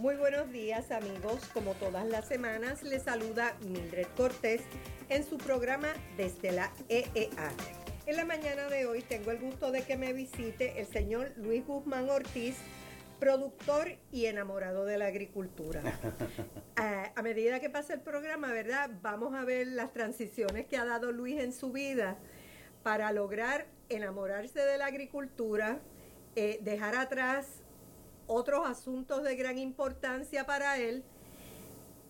Muy 0.00 0.16
buenos 0.16 0.50
días 0.50 0.90
amigos, 0.92 1.40
como 1.52 1.74
todas 1.74 2.06
las 2.06 2.26
semanas 2.26 2.82
les 2.82 3.02
saluda 3.02 3.54
Mildred 3.66 4.06
Cortés 4.16 4.62
en 5.08 5.28
su 5.28 5.36
programa 5.36 5.88
desde 6.16 6.52
la 6.52 6.72
EEA. 6.88 7.52
En 8.06 8.16
la 8.16 8.24
mañana 8.24 8.68
de 8.68 8.86
hoy 8.86 9.02
tengo 9.02 9.30
el 9.30 9.38
gusto 9.38 9.70
de 9.70 9.82
que 9.82 9.96
me 9.96 10.12
visite 10.12 10.80
el 10.80 10.86
señor 10.86 11.32
Luis 11.36 11.66
Guzmán 11.66 12.08
Ortiz, 12.08 12.56
productor 13.20 13.98
y 14.10 14.26
enamorado 14.26 14.84
de 14.84 14.98
la 14.98 15.06
agricultura. 15.06 15.82
a, 16.76 17.12
a 17.14 17.22
medida 17.22 17.60
que 17.60 17.70
pasa 17.70 17.94
el 17.94 18.00
programa, 18.00 18.50
¿verdad? 18.50 18.90
Vamos 19.02 19.34
a 19.34 19.44
ver 19.44 19.68
las 19.68 19.92
transiciones 19.92 20.66
que 20.66 20.76
ha 20.76 20.84
dado 20.84 21.12
Luis 21.12 21.38
en 21.38 21.52
su 21.52 21.70
vida 21.70 22.16
para 22.82 23.12
lograr 23.12 23.66
enamorarse 23.88 24.60
de 24.60 24.78
la 24.78 24.86
agricultura, 24.86 25.78
eh, 26.36 26.58
dejar 26.62 26.96
atrás 26.96 27.46
otros 28.26 28.66
asuntos 28.68 29.22
de 29.22 29.36
gran 29.36 29.58
importancia 29.58 30.46
para 30.46 30.78
él 30.78 31.02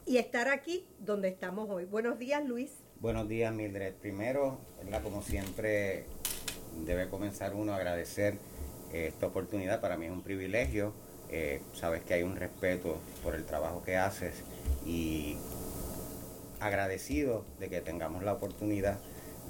y 0.06 0.18
estar 0.18 0.48
aquí 0.48 0.86
donde 0.98 1.28
estamos 1.28 1.68
hoy. 1.70 1.86
Buenos 1.86 2.18
días, 2.18 2.44
Luis. 2.44 2.70
Buenos 3.00 3.28
días, 3.28 3.52
Mildred. 3.52 3.94
Primero, 3.94 4.58
¿verdad? 4.82 5.02
como 5.02 5.22
siempre, 5.22 6.04
debe 6.84 7.08
comenzar 7.08 7.54
uno 7.54 7.72
a 7.72 7.76
agradecer 7.76 8.34
eh, 8.34 8.38
esta 8.92 9.26
oportunidad. 9.26 9.80
Para 9.80 9.96
mí 9.96 10.06
es 10.06 10.12
un 10.12 10.22
privilegio. 10.22 10.92
Eh, 11.30 11.62
sabes 11.74 12.02
que 12.02 12.14
hay 12.14 12.22
un 12.22 12.36
respeto 12.36 12.98
por 13.22 13.34
el 13.34 13.44
trabajo 13.44 13.82
que 13.84 13.96
haces 13.96 14.42
y 14.84 15.36
agradecido 16.58 17.44
de 17.58 17.68
que 17.68 17.80
tengamos 17.80 18.24
la 18.24 18.32
oportunidad 18.32 18.98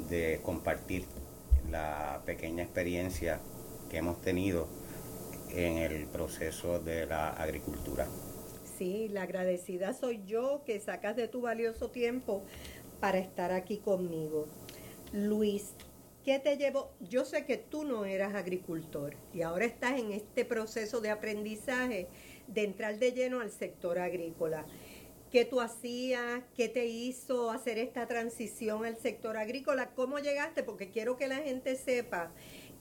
de 0.09 0.41
compartir 0.43 1.05
la 1.71 2.23
pequeña 2.27 2.63
experiencia 2.63 3.41
que 3.91 3.99
hemos 3.99 4.21
tenido 4.21 4.69
en 5.51 5.79
el 5.79 6.07
proceso 6.07 6.79
de 6.79 7.07
la 7.07 7.31
agricultura. 7.31 8.07
Sí, 8.79 9.09
la 9.09 9.23
agradecida 9.23 9.93
soy 9.93 10.23
yo 10.25 10.63
que 10.65 10.81
sacas 10.81 11.17
de 11.17 11.29
tu 11.29 11.41
valioso 11.41 11.91
tiempo 11.91 12.43
para 13.01 13.19
estar 13.19 13.53
aquí 13.53 13.79
conmigo. 13.79 14.47
Luis, 15.13 15.75
¿qué 16.25 16.39
te 16.39 16.57
llevó? 16.57 16.91
Yo 17.01 17.25
sé 17.25 17.45
que 17.45 17.57
tú 17.57 17.85
no 17.85 18.05
eras 18.05 18.35
agricultor 18.35 19.15
y 19.33 19.43
ahora 19.43 19.65
estás 19.65 19.99
en 19.99 20.13
este 20.13 20.45
proceso 20.45 21.01
de 21.01 21.11
aprendizaje 21.11 22.09
de 22.47 22.65
entrar 22.65 22.99
de 22.99 23.13
lleno 23.13 23.41
al 23.41 23.51
sector 23.51 23.99
agrícola. 23.99 24.67
¿Qué 25.31 25.45
tú 25.45 25.61
hacías? 25.61 26.43
¿Qué 26.57 26.69
te 26.69 26.87
hizo 26.87 27.51
hacer 27.51 27.79
esta 27.79 28.09
transición 28.09 28.85
al 28.85 28.99
sector 28.99 29.37
agrícola? 29.37 29.91
¿Cómo 29.95 30.19
llegaste? 30.19 30.65
Porque 30.65 30.91
quiero 30.91 31.17
que 31.17 31.29
la 31.29 31.37
gente 31.37 31.77
sepa 31.77 32.33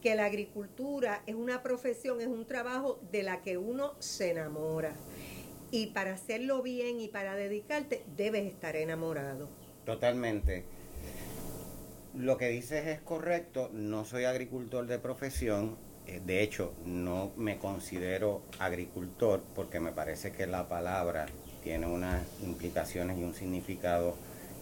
que 0.02 0.16
la 0.16 0.26
agricultura 0.26 1.22
es 1.28 1.36
una 1.36 1.62
profesión, 1.62 2.22
es 2.22 2.28
un 2.28 2.46
trabajo 2.46 3.00
de 3.12 3.22
la 3.22 3.42
que 3.42 3.58
uno 3.58 3.94
se 4.00 4.32
enamora. 4.32 4.96
Y 5.72 5.88
para 5.88 6.14
hacerlo 6.14 6.64
bien 6.64 7.00
y 7.00 7.08
para 7.10 7.36
dedicarte, 7.36 8.04
debes 8.18 8.48
estar 8.48 8.76
enamorado. 8.76 9.48
Totalmente. 9.86 10.66
Lo 12.16 12.38
que 12.38 12.48
dices 12.48 12.88
es 12.88 13.00
correcto, 13.02 13.70
no 13.72 14.04
soy 14.04 14.24
agricultor 14.24 14.88
de 14.88 14.98
profesión, 14.98 15.78
eh, 16.08 16.20
de 16.26 16.42
hecho 16.42 16.74
no 16.84 17.32
me 17.38 17.60
considero 17.60 18.42
agricultor 18.58 19.44
porque 19.54 19.80
me 19.80 19.92
parece 19.92 20.32
que 20.32 20.48
la 20.48 20.68
palabra 20.68 21.28
tiene 21.64 21.86
unas 21.86 22.24
implicaciones 22.42 23.20
y 23.20 23.24
un 23.24 23.36
significado 23.36 24.16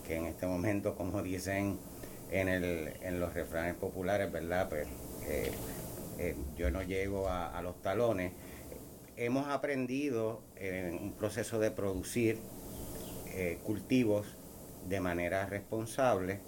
que 0.06 0.18
en 0.18 0.26
este 0.26 0.46
momento, 0.46 0.96
como 0.96 1.22
dicen 1.24 1.80
en, 2.32 2.50
el, 2.50 2.94
en 3.02 3.22
los 3.22 3.34
refranes 3.34 3.76
populares, 3.76 4.30
¿verdad? 4.30 4.68
Pues 4.68 4.86
eh, 5.26 5.50
eh, 6.20 6.36
yo 6.58 6.70
no 6.70 6.84
llego 6.84 7.30
a, 7.30 7.62
los 7.62 7.82
talones. 7.82 8.34
Hemos 9.16 9.48
aprendido 9.48 10.42
en 10.58 10.96
un 10.96 11.14
proceso 11.14 11.60
de 11.60 11.72
producir 11.72 12.40
cultivos 13.64 14.26
de 14.90 15.00
manera 15.00 15.46
responsable 15.46 16.40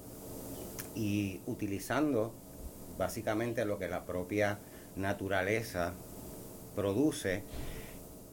y 0.95 1.41
utilizando 1.45 2.33
básicamente 2.97 3.65
lo 3.65 3.79
que 3.79 3.87
la 3.87 4.05
propia 4.05 4.59
naturaleza 4.95 5.93
produce. 6.75 7.43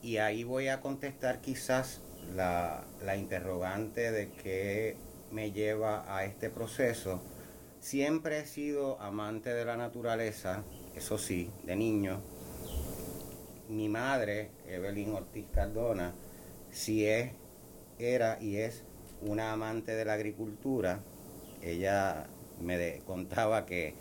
Y 0.02 0.18
ahí 0.18 0.44
voy 0.44 0.68
a 0.68 0.80
contestar 0.80 1.40
quizás 1.40 2.00
la, 2.34 2.84
la 3.04 3.16
interrogante 3.16 4.10
de 4.12 4.30
qué 4.30 4.96
me 5.30 5.52
lleva 5.52 6.04
a 6.16 6.24
este 6.24 6.50
proceso 6.50 7.20
Siempre 7.86 8.40
he 8.40 8.46
sido 8.46 9.00
amante 9.00 9.54
de 9.54 9.64
la 9.64 9.76
naturaleza, 9.76 10.64
eso 10.96 11.18
sí, 11.18 11.52
de 11.62 11.76
niño. 11.76 12.20
Mi 13.68 13.88
madre, 13.88 14.50
Evelyn 14.66 15.12
Ortiz 15.12 15.46
Cardona, 15.52 16.12
sí 16.72 17.06
es, 17.06 17.30
era 18.00 18.42
y 18.42 18.56
es 18.56 18.82
una 19.20 19.52
amante 19.52 19.94
de 19.94 20.04
la 20.04 20.14
agricultura. 20.14 20.98
Ella 21.62 22.26
me 22.60 23.00
contaba 23.06 23.66
que 23.66 23.94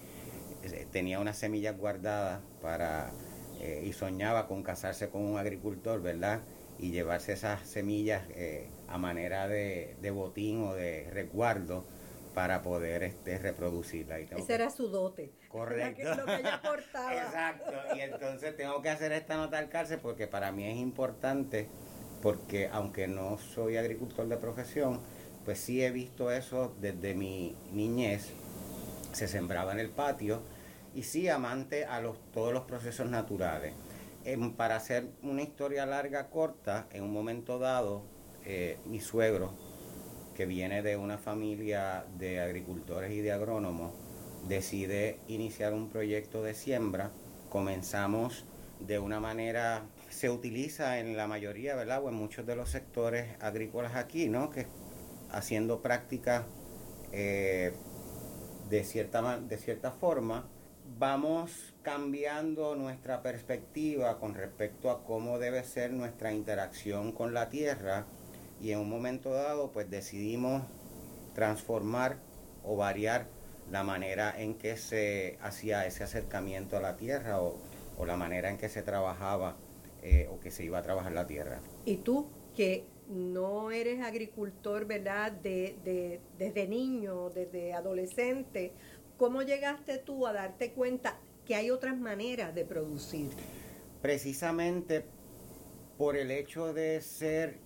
eh, 0.64 0.88
tenía 0.92 1.20
unas 1.20 1.38
semillas 1.38 1.78
guardadas 1.78 2.42
para 2.62 3.12
eh, 3.62 3.84
y 3.86 3.94
soñaba 3.94 4.48
con 4.48 4.64
casarse 4.64 5.10
con 5.10 5.22
un 5.22 5.38
agricultor, 5.38 6.02
¿verdad? 6.02 6.42
Y 6.78 6.92
llevarse 6.92 7.34
esas 7.34 7.68
semillas 7.68 8.24
eh, 8.32 8.70
a 8.88 8.98
manera 8.98 9.48
de, 9.48 9.96
de 10.02 10.12
botín 10.12 10.64
o 10.64 10.74
de 10.74 11.10
resguardo 11.12 11.86
para 12.36 12.62
poder 12.62 13.02
este, 13.04 13.40
reproducirla. 13.40 14.20
Y 14.20 14.28
Ese 14.38 14.54
era 14.54 14.70
su 14.70 14.90
dote. 14.90 15.32
Correcto. 15.50 16.14
Lo 16.16 16.26
que 16.26 16.36
ella 16.36 16.56
aportaba. 16.64 17.16
Exacto. 17.16 17.72
Y 17.96 18.02
entonces 18.02 18.56
tengo 18.58 18.82
que 18.82 18.90
hacer 18.90 19.14
esta 19.14 19.38
nota 19.38 19.58
al 19.58 19.70
cárcel 19.70 20.00
porque 20.02 20.28
para 20.28 20.52
mí 20.52 20.66
es 20.70 20.78
importante, 20.78 21.70
porque 22.22 22.70
aunque 22.72 23.08
no 23.08 23.38
soy 23.38 23.78
agricultor 23.78 24.28
de 24.28 24.38
profesión, 24.38 25.02
pues 25.46 25.60
sí 25.60 25.84
he 25.84 25.92
visto 25.92 26.30
eso 26.30 26.76
desde 26.82 27.16
mi 27.16 27.56
niñez. 27.72 28.34
Se 29.16 29.30
sembraba 29.30 29.72
en 29.72 29.80
el 29.80 29.92
patio 29.92 30.42
y 30.94 31.04
sí 31.04 31.30
amante 31.30 31.86
a 31.86 32.02
los, 32.02 32.18
todos 32.34 32.52
los 32.52 32.64
procesos 32.64 33.10
naturales. 33.10 33.74
para 34.58 34.76
hacer 34.76 35.08
una 35.24 35.42
historia 35.42 35.86
larga, 35.86 36.30
corta, 36.30 36.88
en 36.92 37.02
un 37.02 37.14
momento 37.14 37.58
dado, 37.58 38.04
eh, 38.44 38.78
mi 38.86 39.00
suegro 39.00 39.54
que 40.36 40.46
viene 40.46 40.82
de 40.82 40.98
una 40.98 41.18
familia 41.18 42.04
de 42.18 42.42
agricultores 42.42 43.10
y 43.14 43.22
de 43.22 43.32
agrónomos, 43.32 43.94
decide 44.50 45.18
iniciar 45.30 45.74
un 45.74 45.88
proyecto 45.88 46.44
de 46.44 46.54
siembra. 46.54 47.10
Comenzamos 47.50 48.44
de 48.82 49.00
una 49.00 49.22
manera, 49.22 49.84
se 50.10 50.30
utiliza 50.30 51.00
en 51.00 51.16
la 51.16 51.26
mayoría, 51.26 51.74
¿verdad? 51.76 52.04
O 52.04 52.10
en 52.10 52.16
muchos 52.16 52.46
de 52.46 52.58
los 52.58 52.70
sectores 52.70 53.30
agrícolas 53.40 53.96
aquí, 53.96 54.28
¿no? 54.28 54.50
Que 54.50 54.68
haciendo 55.32 55.82
prácticas 55.82 56.44
eh, 57.14 57.72
de, 58.70 58.84
cierta, 58.84 59.40
de 59.40 59.58
cierta 59.58 59.92
forma, 59.92 60.48
vamos 60.98 61.74
cambiando 61.82 62.76
nuestra 62.76 63.22
perspectiva 63.22 64.20
con 64.20 64.34
respecto 64.34 64.90
a 64.90 65.04
cómo 65.04 65.40
debe 65.40 65.64
ser 65.64 65.92
nuestra 65.92 66.32
interacción 66.32 67.12
con 67.12 67.34
la 67.34 67.50
tierra 67.50 68.06
y 68.62 68.72
en 68.72 68.80
un 68.80 68.90
momento 68.90 69.32
dado 69.32 69.72
pues 69.72 69.90
decidimos 69.90 70.64
transformar 71.34 72.18
o 72.64 72.78
variar 72.78 73.28
la 73.72 73.84
manera 73.84 74.34
en 74.40 74.56
que 74.56 74.78
se 74.78 75.38
hacía 75.42 75.86
ese 75.86 76.04
acercamiento 76.04 76.78
a 76.78 76.82
la 76.82 76.96
tierra 76.96 77.42
o, 77.42 77.60
la 78.06 78.16
manera 78.16 78.50
en 78.50 78.58
que 78.58 78.70
se 78.70 78.84
trabajaba 78.84 79.56
eh, 80.04 80.30
o 80.32 80.40
que 80.40 80.52
se 80.52 80.64
iba 80.64 80.78
a 80.78 80.82
trabajar 80.82 81.14
la 81.14 81.26
tierra. 81.26 81.60
¿Y 81.86 81.98
tú 81.98 82.28
que 82.56 82.86
no 83.10 83.72
eres 83.72 84.02
agricultor, 84.02 84.86
verdad, 84.86 85.32
de, 85.32 86.20
desde 86.38 86.68
niño, 86.68 87.30
desde 87.30 87.74
adolescente, 87.74 88.74
cómo 89.18 89.42
llegaste 89.42 89.98
tú 89.98 90.28
a 90.28 90.34
darte 90.34 90.72
cuenta 90.72 91.20
que 91.46 91.56
hay 91.56 91.70
otras 91.70 91.98
maneras 91.98 92.56
de 92.56 92.66
producir? 92.66 93.30
Precisamente 94.02 95.06
por 95.98 96.16
el 96.18 96.32
hecho 96.32 96.74
de 96.74 97.02
ser 97.02 97.60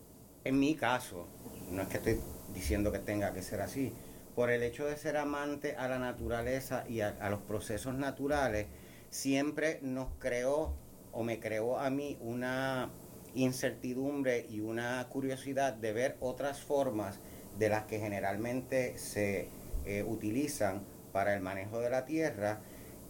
en 0.44 0.60
mi 0.60 0.76
caso, 0.76 1.28
no 1.72 1.82
es 1.82 1.88
que 1.90 1.98
estoy 1.98 2.20
diciendo 2.54 2.92
que 2.92 3.00
tenga 3.00 3.34
que 3.34 3.42
ser 3.42 3.62
así, 3.62 3.94
por 4.36 4.50
el 4.50 4.64
hecho 4.64 4.86
de 4.86 4.96
ser 4.98 5.18
amante 5.18 5.76
a 5.76 5.88
la 5.88 6.00
naturaleza 6.00 6.86
y 6.88 7.02
a, 7.02 7.30
los 7.30 7.42
procesos 7.42 7.96
naturales, 7.96 8.68
siempre 9.10 9.80
nos 9.82 10.08
creó 10.20 10.74
o 11.12 11.24
me 11.24 11.40
creó 11.40 11.78
a 11.78 11.90
mí 11.90 12.18
una 12.22 12.90
incertidumbre 13.36 14.46
y 14.50 14.60
una 14.62 15.08
curiosidad 15.10 15.74
de 15.74 15.94
ver 15.94 16.18
otras 16.20 16.60
formas 16.62 17.20
de 17.58 17.70
las 17.70 17.86
que 17.86 18.00
generalmente 18.00 18.98
se 18.98 19.50
eh, 19.86 20.04
utilizan 20.04 20.84
para 21.12 21.34
el 21.34 21.42
manejo 21.42 21.80
de 21.80 21.90
la 21.90 22.06
tierra 22.06 22.62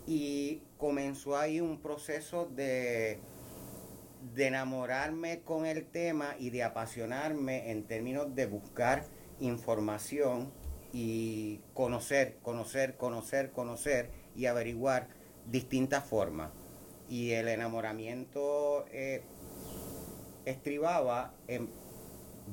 y 0.07 0.62
comenzó 0.77 1.38
ahí 1.38 1.62
un 1.62 1.81
proceso 1.81 2.45
de 2.45 3.19
enamorarme 4.36 5.42
con 5.42 5.66
el 5.66 5.86
tema 5.86 6.36
y 6.39 6.50
de 6.50 6.63
apasionarme 6.63 7.71
en 7.71 7.83
términos 7.83 8.33
de 8.36 8.45
buscar 8.45 9.06
información 9.39 10.51
y 10.92 11.60
conocer, 11.74 12.38
conocer, 12.42 12.98
conocer, 12.98 13.51
conocer 13.51 14.10
y 14.36 14.48
averiguar 14.48 15.07
distintas 15.45 16.04
formas. 16.04 16.51
Y 17.07 17.31
el 17.31 17.48
enamoramiento 17.48 18.86
eh, 18.92 19.24
estribaba 20.45 21.33
en 21.47 21.69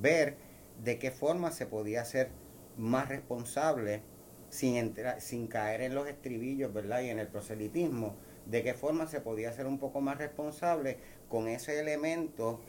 ver 0.01 0.37
de 0.83 0.99
qué 0.99 1.11
forma 1.11 1.51
se 1.51 1.67
podía 1.67 2.05
ser 2.05 2.31
más 2.77 3.09
responsable 3.09 4.03
sin, 4.51 4.77
entrar, 4.77 5.21
sin 5.21 5.47
caer 5.47 5.81
en 5.81 5.95
los 5.95 6.09
estribillos, 6.09 6.73
¿verdad? 6.73 7.01
Y 7.03 7.11
en 7.11 7.19
el 7.19 7.29
proselitismo, 7.29 8.17
de 8.47 8.63
qué 8.63 8.75
forma 8.75 9.07
se 9.07 9.21
podía 9.21 9.53
ser 9.53 9.67
un 9.67 9.79
poco 9.79 10.01
más 10.01 10.19
responsable 10.19 10.99
con 11.29 11.49
ese 11.49 11.81
elemento 11.81 12.61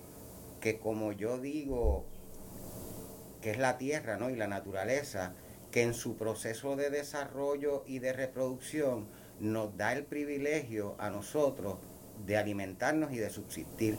que 0.60 0.80
como 0.80 1.12
yo 1.12 1.38
digo, 1.40 2.06
que 3.42 3.52
es 3.52 3.58
la 3.58 3.78
tierra, 3.78 4.18
¿no? 4.18 4.30
Y 4.30 4.36
la 4.36 4.48
naturaleza, 4.48 5.34
que 5.72 5.84
en 5.84 5.94
su 5.94 6.18
proceso 6.18 6.76
de 6.76 6.90
desarrollo 6.90 7.84
y 7.86 8.00
de 8.00 8.14
reproducción 8.14 9.08
nos 9.40 9.78
da 9.78 9.94
el 9.94 10.06
privilegio 10.06 10.96
a 10.98 11.10
nosotros 11.10 11.78
de 12.26 12.38
alimentarnos 12.38 13.12
y 13.12 13.18
de 13.18 13.30
subsistir. 13.30 13.98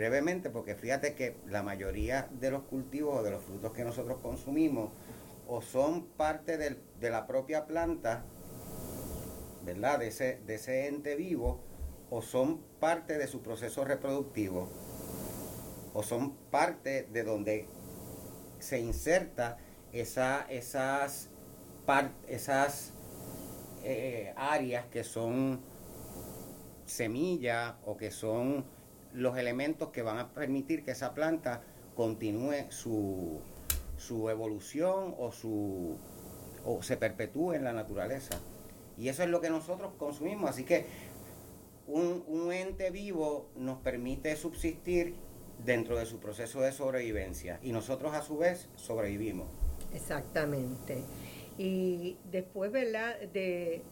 Brevemente, 0.00 0.48
porque 0.48 0.76
fíjate 0.76 1.14
que 1.14 1.36
la 1.46 1.62
mayoría 1.62 2.26
de 2.40 2.50
los 2.50 2.62
cultivos 2.62 3.18
o 3.18 3.22
de 3.22 3.32
los 3.32 3.44
frutos 3.44 3.70
que 3.74 3.84
nosotros 3.84 4.16
consumimos 4.22 4.92
o 5.46 5.60
son 5.60 6.06
parte 6.06 6.56
de 6.56 7.10
la 7.10 7.26
propia 7.26 7.66
planta, 7.66 8.24
¿verdad? 9.62 9.98
De 9.98 10.08
ese, 10.08 10.40
de 10.46 10.54
ese 10.54 10.86
ente 10.86 11.16
vivo, 11.16 11.60
o 12.08 12.22
son 12.22 12.62
parte 12.80 13.18
de 13.18 13.26
su 13.26 13.42
proceso 13.42 13.84
reproductivo, 13.84 14.70
o 15.92 16.02
son 16.02 16.34
parte 16.50 17.06
de 17.12 17.22
donde 17.22 17.68
se 18.58 18.80
inserta 18.80 19.58
esa, 19.92 20.46
esas, 20.48 21.28
esas 22.26 22.94
eh, 23.82 24.32
áreas 24.34 24.86
que 24.86 25.04
son 25.04 25.60
semillas 26.86 27.74
o 27.84 27.98
que 27.98 28.10
son 28.10 28.79
los 29.12 29.36
elementos 29.36 29.90
que 29.90 30.02
van 30.02 30.18
a 30.18 30.28
permitir 30.28 30.84
que 30.84 30.92
esa 30.92 31.14
planta 31.14 31.62
continúe 31.94 32.70
su, 32.70 33.40
su 33.96 34.30
evolución 34.30 35.14
o, 35.18 35.32
su, 35.32 35.96
o 36.64 36.82
se 36.82 36.96
perpetúe 36.96 37.54
en 37.54 37.64
la 37.64 37.72
naturaleza. 37.72 38.38
Y 38.96 39.08
eso 39.08 39.22
es 39.22 39.30
lo 39.30 39.40
que 39.40 39.50
nosotros 39.50 39.92
consumimos. 39.98 40.50
Así 40.50 40.64
que 40.64 40.86
un, 41.86 42.24
un 42.26 42.52
ente 42.52 42.90
vivo 42.90 43.48
nos 43.56 43.78
permite 43.78 44.36
subsistir 44.36 45.14
dentro 45.64 45.98
de 45.98 46.06
su 46.06 46.18
proceso 46.18 46.60
de 46.60 46.72
sobrevivencia 46.72 47.58
y 47.62 47.72
nosotros 47.72 48.14
a 48.14 48.22
su 48.22 48.38
vez 48.38 48.68
sobrevivimos. 48.76 49.48
Exactamente. 49.94 51.02
Y 51.58 52.16
después, 52.30 52.72
¿verdad? 52.72 53.18
De, 53.32 53.82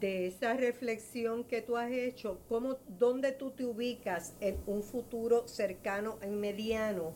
de 0.00 0.26
esa 0.26 0.54
reflexión 0.54 1.44
que 1.44 1.62
tú 1.62 1.76
has 1.76 1.90
hecho, 1.90 2.38
¿cómo, 2.48 2.76
¿dónde 2.98 3.32
tú 3.32 3.50
te 3.50 3.64
ubicas 3.64 4.34
en 4.40 4.58
un 4.66 4.82
futuro 4.82 5.48
cercano 5.48 6.18
y 6.22 6.28
mediano 6.28 7.12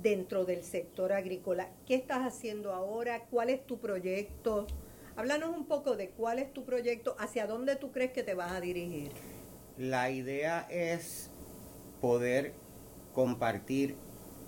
dentro 0.00 0.44
del 0.44 0.62
sector 0.62 1.12
agrícola? 1.12 1.70
¿Qué 1.86 1.94
estás 1.94 2.20
haciendo 2.20 2.72
ahora? 2.72 3.24
¿Cuál 3.30 3.50
es 3.50 3.66
tu 3.66 3.78
proyecto? 3.78 4.66
Háblanos 5.16 5.56
un 5.56 5.66
poco 5.66 5.96
de 5.96 6.10
cuál 6.10 6.38
es 6.38 6.52
tu 6.52 6.64
proyecto, 6.64 7.16
hacia 7.18 7.46
dónde 7.46 7.76
tú 7.76 7.90
crees 7.90 8.12
que 8.12 8.22
te 8.22 8.34
vas 8.34 8.52
a 8.52 8.60
dirigir. 8.60 9.10
La 9.76 10.10
idea 10.10 10.66
es 10.70 11.30
poder 12.00 12.52
compartir 13.12 13.96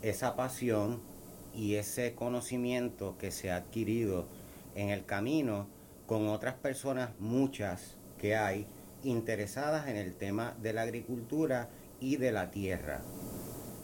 esa 0.03 0.37
pasión 0.37 1.01
y 1.55 1.75
ese 1.75 2.15
conocimiento 2.15 3.17
que 3.19 3.31
se 3.31 3.51
ha 3.51 3.57
adquirido 3.57 4.27
en 4.75 4.91
el 4.91 5.05
camino 5.05 5.67
con 6.13 6.29
otras 6.29 6.53
personas, 6.57 7.19
muchas 7.21 7.97
que 8.19 8.37
hay, 8.37 8.67
interesadas 9.03 9.89
en 9.89 9.97
el 9.97 10.15
tema 10.15 10.55
de 10.61 10.75
la 10.75 10.83
agricultura 10.83 11.71
y 12.01 12.17
de 12.17 12.33
la 12.33 12.51
tierra. 12.51 13.01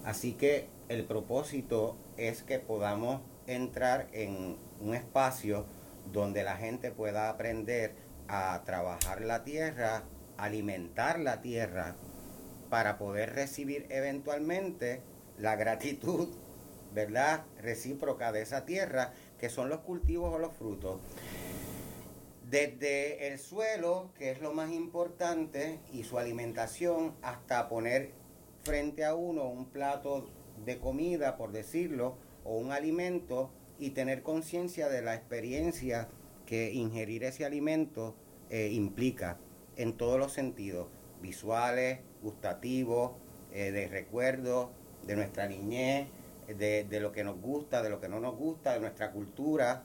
Así 0.05 0.35
que 0.35 0.69
el 0.91 1.07
propósito 1.07 1.97
es 2.19 2.43
que 2.43 2.59
podamos 2.59 3.23
entrar 3.47 4.09
en 4.13 4.59
un 4.79 4.95
espacio 4.95 5.65
donde 6.13 6.43
la 6.45 6.57
gente 6.57 6.91
pueda 6.91 7.31
aprender 7.31 7.95
a 8.29 8.61
trabajar 8.67 9.23
la 9.23 9.43
tierra, 9.43 10.03
alimentar 10.37 11.21
la 11.21 11.41
tierra, 11.41 11.97
para 12.69 12.99
poder 12.99 13.37
recibir 13.37 13.87
eventualmente 13.89 15.01
la 15.39 15.57
gratitud, 15.57 16.29
¿verdad? 16.93 17.47
Recíproca 17.63 18.33
de 18.33 18.43
esa 18.43 18.67
tierra, 18.67 19.15
que 19.39 19.49
son 19.49 19.71
los 19.71 19.81
cultivos 19.81 20.35
o 20.35 20.39
los 20.39 20.53
frutos. 20.53 21.01
Desde 22.51 23.29
el 23.29 23.39
suelo, 23.39 24.11
que 24.17 24.31
es 24.31 24.41
lo 24.41 24.55
más 24.55 24.71
importante, 24.71 25.81
y 25.93 26.05
su 26.05 26.19
alimentación, 26.19 27.15
hasta 27.21 27.69
poner 27.69 28.13
frente 28.63 29.05
a 29.05 29.15
uno 29.15 29.45
un 29.45 29.67
plato 29.67 30.31
de 30.65 30.79
comida, 30.79 31.37
por 31.37 31.53
decirlo, 31.53 32.17
o 32.45 32.57
un 32.57 32.73
alimento, 32.73 33.51
y 33.79 33.91
tener 33.91 34.23
conciencia 34.23 34.89
de 34.89 35.03
la 35.03 35.15
experiencia 35.15 36.09
que 36.47 36.73
ingerir 36.73 37.23
ese 37.23 37.45
alimento 37.45 38.17
eh, 38.49 38.71
implica 38.73 39.39
en 39.77 39.99
todos 39.99 40.19
los 40.19 40.33
sentidos, 40.33 40.89
visuales, 41.21 42.01
gustativos, 42.23 43.13
eh, 43.53 43.73
de 43.73 43.89
recuerdos 43.89 44.71
de 45.07 45.17
nuestra 45.17 45.47
niñez, 45.49 46.09
de, 46.47 46.85
de 46.85 47.01
lo 47.01 47.13
que 47.13 47.25
nos 47.25 47.39
gusta, 47.43 47.83
de 47.83 47.91
lo 47.91 48.01
que 48.01 48.09
no 48.09 48.21
nos 48.21 48.37
gusta, 48.37 48.73
de 48.73 48.81
nuestra 48.81 49.13
cultura, 49.13 49.85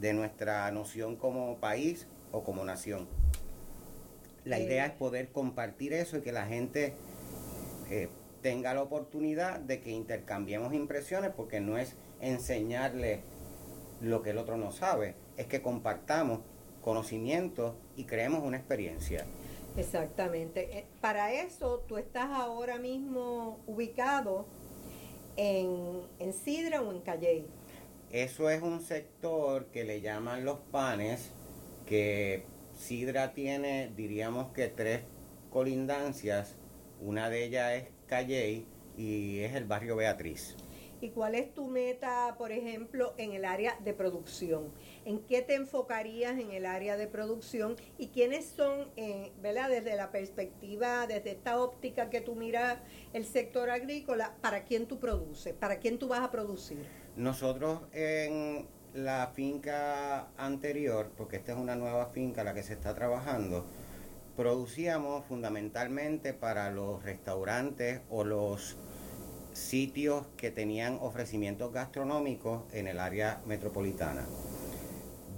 de 0.00 0.14
nuestra 0.14 0.70
noción 0.70 1.16
como 1.16 1.58
país 1.58 2.06
o 2.32 2.42
como 2.42 2.64
nación. 2.64 3.08
La 4.44 4.58
eh, 4.58 4.64
idea 4.64 4.86
es 4.86 4.92
poder 4.92 5.30
compartir 5.30 5.92
eso 5.92 6.16
y 6.16 6.20
que 6.22 6.32
la 6.32 6.46
gente 6.46 6.94
eh, 7.90 8.08
tenga 8.42 8.72
la 8.74 8.82
oportunidad 8.82 9.60
de 9.60 9.80
que 9.80 9.90
intercambiemos 9.90 10.72
impresiones, 10.72 11.30
porque 11.36 11.60
no 11.60 11.76
es 11.76 11.96
enseñarle 12.20 13.20
lo 14.00 14.22
que 14.22 14.30
el 14.30 14.38
otro 14.38 14.56
no 14.56 14.72
sabe, 14.72 15.14
es 15.36 15.46
que 15.46 15.60
compartamos 15.60 16.40
conocimientos 16.80 17.74
y 17.96 18.04
creemos 18.04 18.42
una 18.42 18.56
experiencia. 18.56 19.26
Exactamente. 19.76 20.78
Eh, 20.78 20.86
para 21.00 21.32
eso 21.32 21.84
tú 21.86 21.98
estás 21.98 22.30
ahora 22.30 22.78
mismo 22.78 23.60
ubicado 23.66 24.46
en, 25.36 26.02
en 26.18 26.32
Sidra 26.32 26.80
o 26.80 26.90
en 26.92 27.00
Calley. 27.00 27.46
Eso 28.10 28.50
es 28.50 28.60
un 28.60 28.80
sector 28.80 29.66
que 29.66 29.84
le 29.84 30.00
llaman 30.00 30.44
los 30.44 30.58
panes, 30.72 31.30
que 31.86 32.42
Sidra 32.76 33.34
tiene, 33.34 33.92
diríamos 33.96 34.52
que 34.52 34.66
tres 34.66 35.02
colindancias. 35.48 36.56
Una 37.00 37.30
de 37.30 37.44
ellas 37.44 37.72
es 37.74 37.84
Calley 38.08 38.66
y 38.96 39.38
es 39.38 39.54
el 39.54 39.64
barrio 39.64 39.94
Beatriz. 39.94 40.56
¿Y 41.00 41.10
cuál 41.10 41.36
es 41.36 41.54
tu 41.54 41.68
meta, 41.68 42.34
por 42.36 42.50
ejemplo, 42.50 43.14
en 43.16 43.32
el 43.32 43.44
área 43.44 43.78
de 43.84 43.94
producción? 43.94 44.72
¿En 45.04 45.20
qué 45.20 45.40
te 45.40 45.54
enfocarías 45.54 46.38
en 46.38 46.50
el 46.50 46.66
área 46.66 46.96
de 46.96 47.06
producción? 47.06 47.76
¿Y 47.96 48.08
quiénes 48.08 48.44
son, 48.44 48.90
eh, 48.96 49.30
¿verdad? 49.40 49.70
Desde 49.70 49.94
la 49.94 50.10
perspectiva, 50.10 51.06
desde 51.06 51.30
esta 51.30 51.60
óptica 51.60 52.10
que 52.10 52.20
tú 52.20 52.34
miras 52.34 52.78
el 53.12 53.24
sector 53.24 53.70
agrícola, 53.70 54.34
¿para 54.42 54.64
quién 54.64 54.86
tú 54.86 54.98
produces? 54.98 55.54
¿Para 55.54 55.78
quién 55.78 55.98
tú 55.98 56.08
vas 56.08 56.20
a 56.20 56.32
producir? 56.32 56.84
Nosotros 57.20 57.82
en 57.92 58.66
la 58.94 59.30
finca 59.34 60.28
anterior, 60.38 61.10
porque 61.18 61.36
esta 61.36 61.52
es 61.52 61.58
una 61.58 61.76
nueva 61.76 62.06
finca 62.06 62.44
la 62.44 62.54
que 62.54 62.62
se 62.62 62.72
está 62.72 62.94
trabajando, 62.94 63.66
producíamos 64.38 65.26
fundamentalmente 65.26 66.32
para 66.32 66.70
los 66.70 67.02
restaurantes 67.02 68.00
o 68.08 68.24
los 68.24 68.78
sitios 69.52 70.28
que 70.38 70.50
tenían 70.50 70.96
ofrecimientos 71.02 71.74
gastronómicos 71.74 72.62
en 72.72 72.88
el 72.88 72.98
área 72.98 73.42
metropolitana 73.44 74.26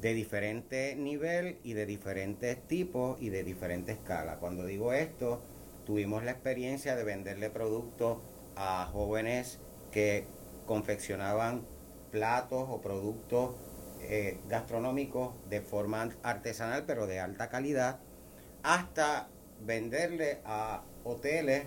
de 0.00 0.14
diferente 0.14 0.94
nivel 0.94 1.58
y 1.64 1.72
de 1.72 1.84
diferentes 1.84 2.62
tipos 2.68 3.20
y 3.20 3.30
de 3.30 3.42
diferente 3.42 3.90
escala. 3.90 4.36
Cuando 4.36 4.66
digo 4.66 4.92
esto, 4.92 5.42
tuvimos 5.84 6.22
la 6.22 6.30
experiencia 6.30 6.94
de 6.94 7.02
venderle 7.02 7.50
productos 7.50 8.18
a 8.54 8.88
jóvenes 8.92 9.58
que 9.90 10.26
confeccionaban 10.64 11.66
platos 12.12 12.66
o 12.71 12.81
productos 12.81 13.57
eh, 14.02 14.38
gastronómicos 14.49 15.35
de 15.49 15.61
forma 15.62 16.11
artesanal 16.23 16.85
pero 16.87 17.09
de 17.09 17.19
alta 17.19 17.49
calidad, 17.49 17.99
hasta 18.62 19.28
venderle 19.61 20.40
a 20.45 20.85
hoteles 21.02 21.64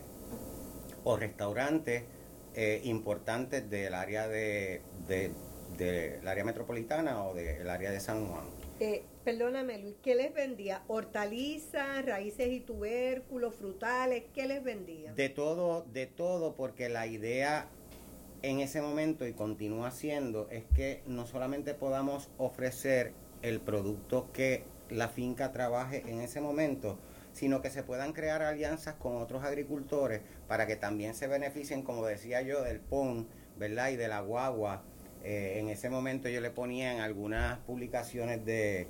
o 1.03 1.17
restaurantes 1.17 2.03
eh, 2.53 2.81
importantes 2.85 3.69
del 3.69 3.93
área 3.93 4.27
de, 4.27 4.81
del 5.77 6.27
área 6.27 6.43
metropolitana 6.45 7.25
o 7.25 7.33
del 7.33 7.69
área 7.69 7.91
de 7.91 7.99
San 7.99 8.27
Juan. 8.27 8.45
Eh, 8.79 9.03
perdóname, 9.23 9.77
Luis, 9.79 9.95
¿qué 10.03 10.15
les 10.15 10.33
vendía? 10.33 10.83
¿Hortalizas, 10.87 12.05
raíces 12.05 12.49
y 12.49 12.59
tubérculos, 12.59 13.55
frutales? 13.55 14.25
¿Qué 14.33 14.47
les 14.47 14.63
vendía? 14.63 15.13
De 15.13 15.29
todo, 15.29 15.85
de 15.93 16.05
todo, 16.05 16.55
porque 16.55 16.89
la 16.89 17.07
idea 17.07 17.69
en 18.45 18.59
ese 18.59 18.79
momento 18.79 19.25
y 19.25 19.33
continúa 19.33 19.89
siendo 19.89 20.47
es 20.51 20.65
que 20.75 21.01
no 21.07 21.25
solamente 21.25 21.73
podamos 21.73 22.29
ofrecer 22.37 23.13
el 23.41 23.59
producto 23.59 24.31
que 24.31 24.63
la 24.89 25.09
finca 25.09 25.51
trabaje 25.51 26.03
en 26.05 26.21
ese 26.21 26.41
momento, 26.41 26.99
sino 27.33 27.63
que 27.63 27.71
se 27.71 27.81
puedan 27.81 28.13
crear 28.13 28.43
alianzas 28.43 28.95
con 28.95 29.17
otros 29.17 29.43
agricultores 29.43 30.21
para 30.47 30.67
que 30.67 30.75
también 30.75 31.15
se 31.15 31.25
beneficien, 31.25 31.81
como 31.81 32.05
decía 32.05 32.43
yo, 32.43 32.61
del 32.61 32.79
PON, 32.79 33.27
¿verdad? 33.57 33.89
Y 33.89 33.95
de 33.95 34.07
la 34.07 34.21
guagua. 34.21 34.83
Eh, 35.23 35.57
en 35.59 35.69
ese 35.69 35.89
momento 35.89 36.29
yo 36.29 36.39
le 36.39 36.51
ponía 36.51 36.93
en 36.93 37.01
algunas 37.01 37.57
publicaciones 37.59 38.45
de, 38.45 38.87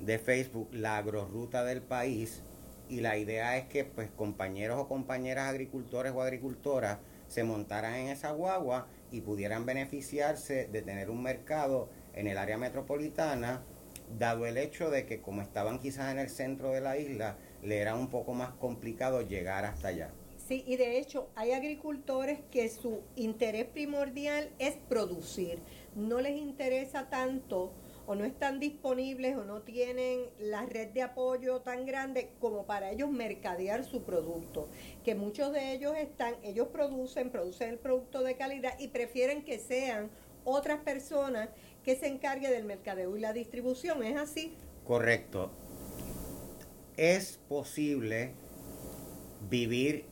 de 0.00 0.18
Facebook 0.18 0.68
la 0.72 0.96
agrorruta 0.96 1.62
del 1.64 1.80
país 1.80 2.42
y 2.88 3.00
la 3.00 3.16
idea 3.18 3.56
es 3.56 3.66
que 3.66 3.84
pues 3.84 4.10
compañeros 4.10 4.78
o 4.80 4.88
compañeras 4.88 5.48
agricultores 5.48 6.12
o 6.12 6.22
agricultoras 6.22 6.98
se 7.28 7.44
montaran 7.44 7.94
en 7.94 8.08
esa 8.08 8.32
guagua 8.32 8.88
y 9.10 9.20
pudieran 9.20 9.66
beneficiarse 9.66 10.66
de 10.66 10.82
tener 10.82 11.10
un 11.10 11.22
mercado 11.22 11.88
en 12.14 12.26
el 12.26 12.38
área 12.38 12.58
metropolitana, 12.58 13.62
dado 14.18 14.46
el 14.46 14.56
hecho 14.56 14.90
de 14.90 15.06
que 15.06 15.20
como 15.20 15.42
estaban 15.42 15.78
quizás 15.78 16.12
en 16.12 16.18
el 16.18 16.28
centro 16.28 16.72
de 16.72 16.80
la 16.80 16.98
isla, 16.98 17.36
le 17.62 17.78
era 17.78 17.94
un 17.94 18.08
poco 18.08 18.34
más 18.34 18.50
complicado 18.54 19.22
llegar 19.22 19.64
hasta 19.64 19.88
allá. 19.88 20.10
Sí, 20.46 20.62
y 20.66 20.76
de 20.76 20.98
hecho 20.98 21.28
hay 21.34 21.52
agricultores 21.52 22.38
que 22.52 22.68
su 22.68 23.00
interés 23.16 23.66
primordial 23.66 24.50
es 24.58 24.76
producir. 24.88 25.58
No 25.96 26.20
les 26.20 26.36
interesa 26.36 27.08
tanto 27.08 27.72
o 28.06 28.14
no 28.14 28.24
están 28.24 28.60
disponibles 28.60 29.36
o 29.36 29.44
no 29.44 29.62
tienen 29.62 30.26
la 30.38 30.64
red 30.64 30.88
de 30.88 31.02
apoyo 31.02 31.60
tan 31.60 31.86
grande 31.86 32.30
como 32.40 32.64
para 32.66 32.90
ellos 32.90 33.10
mercadear 33.10 33.84
su 33.84 34.04
producto. 34.04 34.68
Que 35.04 35.14
muchos 35.14 35.52
de 35.52 35.72
ellos 35.72 35.94
están, 35.96 36.34
ellos 36.42 36.68
producen, 36.68 37.30
producen 37.30 37.70
el 37.70 37.78
producto 37.78 38.22
de 38.22 38.36
calidad 38.36 38.78
y 38.78 38.88
prefieren 38.88 39.44
que 39.44 39.58
sean 39.58 40.10
otras 40.44 40.80
personas 40.80 41.48
que 41.84 41.96
se 41.96 42.06
encarguen 42.06 42.52
del 42.52 42.64
mercadeo 42.64 43.16
y 43.16 43.20
la 43.20 43.32
distribución. 43.32 44.02
¿Es 44.02 44.16
así? 44.16 44.56
Correcto. 44.86 45.50
Es 46.96 47.40
posible 47.48 48.32
vivir 49.50 50.06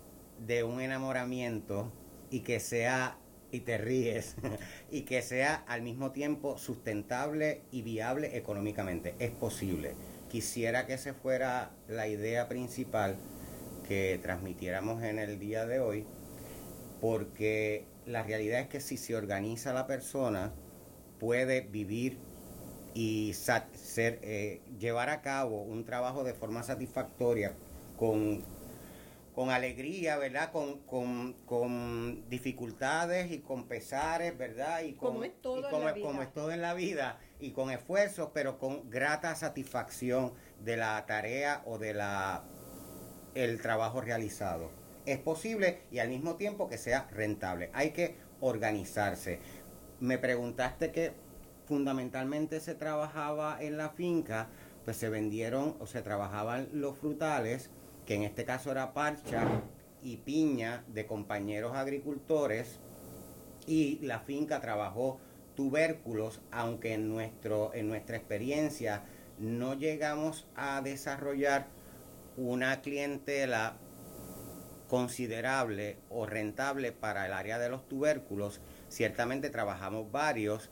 de 0.45 0.65
un 0.65 0.81
enamoramiento 0.81 1.93
y 2.31 2.41
que 2.41 2.61
sea, 2.61 3.19
y 3.55 3.61
te 3.61 3.79
ríes, 3.79 4.37
y 4.91 5.03
que 5.03 5.23
sea 5.23 5.65
al 5.67 5.83
mismo 5.83 6.13
tiempo 6.13 6.59
sustentable 6.59 7.63
y 7.71 7.83
viable 7.83 8.37
económicamente. 8.37 9.15
Es 9.19 9.31
posible. 9.31 9.95
Quisiera 10.29 10.87
que 10.87 10.95
esa 10.95 11.15
fuera 11.15 11.71
la 11.89 12.09
idea 12.09 12.49
principal 12.49 13.17
que 13.87 14.19
transmitiéramos 14.23 15.03
en 15.03 15.19
el 15.19 15.39
día 15.39 15.67
de 15.67 15.79
hoy, 15.79 16.07
porque 17.01 17.85
la 18.07 18.23
realidad 18.23 18.61
es 18.61 18.69
que 18.69 18.81
si 18.81 18.97
se 18.97 19.15
organiza 19.15 19.73
la 19.73 19.87
persona, 19.87 20.53
puede 21.21 21.61
vivir 21.61 22.19
y 22.95 23.33
eh, 23.97 24.61
llevar 24.79 25.11
a 25.11 25.21
cabo 25.21 25.63
un 25.63 25.85
trabajo 25.85 26.25
de 26.25 26.35
forma 26.35 26.63
satisfactoria 26.63 27.55
con 27.97 28.43
con 29.35 29.51
alegría, 29.51 30.17
¿verdad? 30.17 30.53
Con, 30.53 30.79
con, 30.79 32.29
dificultades 32.31 33.33
y 33.33 33.41
con 33.41 33.67
pesares, 33.67 34.37
¿verdad? 34.39 34.83
Y 34.83 34.95
como 34.95 35.25
es 35.25 35.33
todo 35.43 35.69
en 35.69 35.85
la 35.85 35.93
vida. 35.93 36.07
Como 36.07 36.23
es 36.23 36.33
todo 36.33 36.53
en 36.53 36.63
la 36.63 36.75
vida 36.75 37.19
y 37.41 37.51
con 37.51 37.71
esfuerzos, 37.71 38.31
pero 38.33 38.59
con 38.59 38.89
grata 38.91 39.35
satisfacción 39.35 40.35
de 40.61 40.77
la 40.77 41.05
tarea 41.07 41.63
o 41.67 41.79
de 41.79 41.95
la 41.95 42.45
el 43.35 43.61
trabajo 43.61 44.01
realizado. 44.01 44.71
Es 45.07 45.19
posible 45.19 45.83
y 45.91 45.99
al 45.99 46.09
mismo 46.09 46.37
tiempo 46.37 46.69
que 46.69 46.79
sea 46.79 47.09
rentable. 47.11 47.71
Hay 47.73 47.91
que 47.91 48.17
organizarse. 48.41 49.41
Me 49.99 50.17
preguntaste 50.19 50.93
que 50.93 51.13
fundamentalmente 51.67 52.61
se 52.61 52.75
trabajaba 52.75 53.59
en 53.61 53.77
la 53.77 53.91
finca, 53.91 54.49
pues 54.85 54.97
se 54.97 55.09
vendieron 55.09 55.77
o 55.81 55.87
se 55.87 56.03
trabajaban 56.03 56.69
los 56.73 56.97
frutales 56.97 57.71
que 58.07 58.15
en 58.15 58.23
este 58.23 58.45
caso 58.45 58.71
era 58.71 58.93
parcha 58.93 59.63
y 60.03 60.19
piña 60.19 60.85
de 60.89 61.07
compañeros 61.07 61.75
agricultores 61.75 62.79
y 63.67 63.99
la 64.03 64.21
finca 64.21 64.61
trabajó 64.61 65.19
tubérculos, 65.55 66.41
aunque 66.51 66.95
en, 66.95 67.09
nuestro, 67.09 67.73
en 67.75 67.89
nuestra 67.89 68.17
experiencia 68.17 69.03
no 69.39 69.75
llegamos 69.75 70.47
a 70.55 70.81
desarrollar 70.83 71.67
una 72.37 72.81
clientela 72.83 73.77
considerable 74.89 75.97
o 76.11 76.27
rentable 76.27 76.93
para 76.93 77.27
el 77.27 77.33
área 77.33 77.59
de 77.59 77.69
los 77.69 77.89
tubérculos. 77.89 78.61
Ciertamente 78.89 79.51
trabajamos 79.51 80.11
varios. 80.13 80.71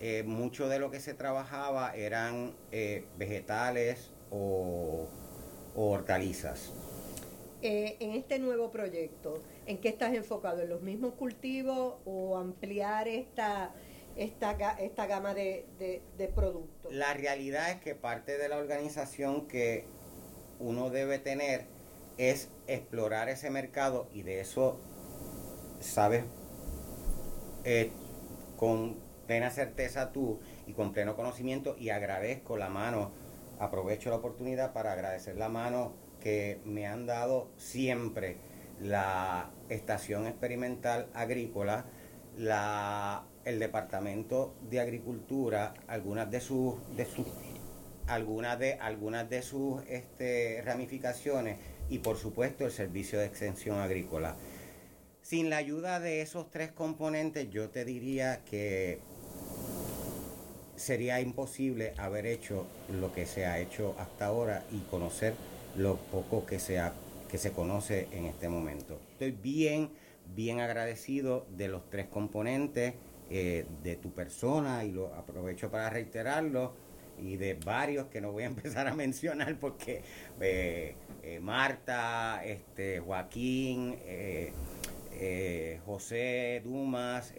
Eh, 0.00 0.24
mucho 0.24 0.68
de 0.68 0.80
lo 0.80 0.90
que 0.90 0.98
se 0.98 1.14
trabajaba 1.14 1.94
eran 1.94 2.56
eh, 2.72 3.06
vegetales 3.16 4.10
o 4.30 5.08
o 5.74 5.90
hortalizas? 5.90 6.72
Eh, 7.62 7.96
en 8.00 8.14
este 8.14 8.38
nuevo 8.40 8.72
proyecto, 8.72 9.40
¿en 9.66 9.78
qué 9.78 9.88
estás 9.88 10.12
enfocado? 10.14 10.62
¿En 10.62 10.68
los 10.68 10.82
mismos 10.82 11.14
cultivos 11.14 11.94
o 12.04 12.36
ampliar 12.36 13.06
esta, 13.06 13.72
esta, 14.16 14.72
esta 14.80 15.06
gama 15.06 15.32
de, 15.32 15.66
de, 15.78 16.28
productos? 16.28 16.92
La 16.92 17.14
realidad 17.14 17.70
es 17.70 17.80
que 17.80 17.94
parte 17.94 18.36
de 18.36 18.48
la 18.48 18.58
organización 18.58 19.46
que 19.46 19.84
uno 20.58 20.90
debe 20.90 21.20
tener 21.20 21.66
es 22.18 22.50
explorar 22.66 23.28
ese 23.28 23.50
mercado 23.50 24.08
y 24.12 24.22
de 24.22 24.40
eso 24.40 24.80
sabes 25.78 26.24
eh, 27.64 27.92
con 28.56 28.96
plena 29.28 29.50
certeza 29.50 30.12
tú 30.12 30.40
y 30.66 30.72
con 30.72 30.92
pleno 30.92 31.14
conocimiento 31.14 31.76
y 31.78 31.90
agradezco 31.90 32.56
la 32.56 32.68
mano 32.68 33.12
aprovecho 33.62 34.10
la 34.10 34.16
oportunidad 34.16 34.72
para 34.72 34.92
agradecer 34.92 35.36
la 35.36 35.48
mano 35.48 35.94
que 36.20 36.60
me 36.64 36.86
han 36.86 37.06
dado 37.06 37.48
siempre 37.56 38.36
la 38.80 39.50
Estación 39.68 40.26
Experimental 40.26 41.08
Agrícola, 41.14 41.84
la, 42.36 43.24
el 43.44 43.60
Departamento 43.60 44.56
de 44.68 44.80
Agricultura, 44.80 45.74
algunas 45.86 46.28
de 46.30 46.40
sus, 46.40 46.74
de 46.96 47.06
sus 47.06 47.26
algunas 48.08 48.58
de 48.58 48.74
algunas 48.74 49.30
de 49.30 49.42
sus 49.42 49.80
este, 49.88 50.60
ramificaciones 50.64 51.58
y 51.88 52.00
por 52.00 52.16
supuesto 52.16 52.64
el 52.64 52.72
servicio 52.72 53.20
de 53.20 53.26
extensión 53.26 53.78
agrícola. 53.78 54.34
Sin 55.22 55.50
la 55.50 55.58
ayuda 55.58 56.00
de 56.00 56.20
esos 56.20 56.50
tres 56.50 56.72
componentes, 56.72 57.48
yo 57.48 57.70
te 57.70 57.84
diría 57.84 58.42
que 58.44 59.00
sería 60.76 61.20
imposible 61.20 61.94
haber 61.96 62.26
hecho 62.26 62.66
lo 63.00 63.12
que 63.12 63.26
se 63.26 63.46
ha 63.46 63.58
hecho 63.60 63.94
hasta 63.98 64.26
ahora 64.26 64.64
y 64.72 64.78
conocer 64.90 65.34
lo 65.76 65.96
poco 65.96 66.46
que 66.46 66.58
se, 66.58 66.80
que 67.30 67.38
se 67.38 67.52
conoce 67.52 68.08
en 68.12 68.26
este 68.26 68.48
momento. 68.48 68.98
Estoy 69.12 69.32
bien, 69.32 69.90
bien 70.34 70.60
agradecido 70.60 71.46
de 71.56 71.68
los 71.68 71.88
tres 71.90 72.06
componentes 72.06 72.94
eh, 73.30 73.64
de 73.82 73.96
tu 73.96 74.10
persona 74.12 74.84
y 74.84 74.92
lo 74.92 75.06
aprovecho 75.14 75.70
para 75.70 75.88
reiterarlo 75.88 76.74
y 77.18 77.36
de 77.36 77.54
varios 77.54 78.08
que 78.08 78.20
no 78.20 78.32
voy 78.32 78.42
a 78.42 78.46
empezar 78.54 78.88
a 78.88 78.94
mencionar 78.94 79.58
porque 79.58 80.02
eh, 80.40 80.94
eh, 81.22 81.40
Marta, 81.40 82.44
este, 82.44 83.00
Joaquín, 83.00 83.96
José 85.86 86.60
Dumas, 86.64 87.32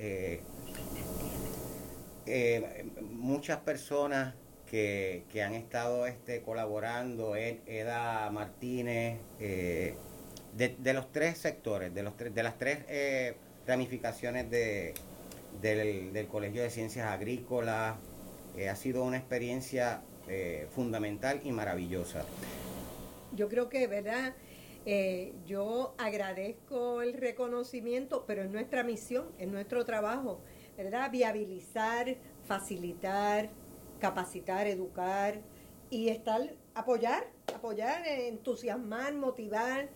eh, 2.26 2.86
muchas 3.02 3.60
personas 3.60 4.34
que, 4.70 5.24
han 5.46 5.54
estado 5.54 6.08
este, 6.08 6.42
colaborando, 6.42 7.36
Eda 7.36 8.30
Martínez, 8.32 9.20
eh, 9.40 9.94
de, 10.56 10.94
los 10.94 11.12
tres 11.12 11.38
sectores, 11.38 11.94
de, 11.94 12.02
los 12.02 12.18
de 12.18 12.44
las 12.44 12.58
tres 12.58 12.80
eh, 12.88 13.36
ramificaciones 13.68 14.50
de, 14.50 14.96
del, 15.62 16.28
Colegio 16.28 16.64
de 16.64 16.72
Ciencias 16.72 17.08
Agrícolas, 17.08 17.98
ha 18.70 18.76
sido 18.76 19.04
una 19.04 19.18
experiencia 19.18 20.02
fundamental 20.72 21.42
y 21.44 21.52
maravillosa. 21.52 22.24
Yo 23.36 23.50
creo 23.50 23.70
que, 23.70 23.88
¿verdad? 23.88 24.34
yo 25.46 25.94
agradezco 25.98 27.02
el 27.02 27.14
reconocimiento, 27.14 28.26
pero 28.26 28.44
es 28.44 28.50
nuestra 28.50 28.84
misión, 28.84 29.26
es 29.38 29.48
nuestro 29.48 29.86
trabajo 29.86 30.42
¿verdad? 30.78 31.12
Viabilizar, 31.12 32.16
facilitar, 32.48 33.50
capacitar, 34.00 34.68
educar 34.68 35.40
y 35.90 36.10
estar, 36.10 36.42
apoyar, 36.74 37.26
apoyar, 37.54 38.06
entusiasmar, 38.08 39.14
motivar, 39.14 39.90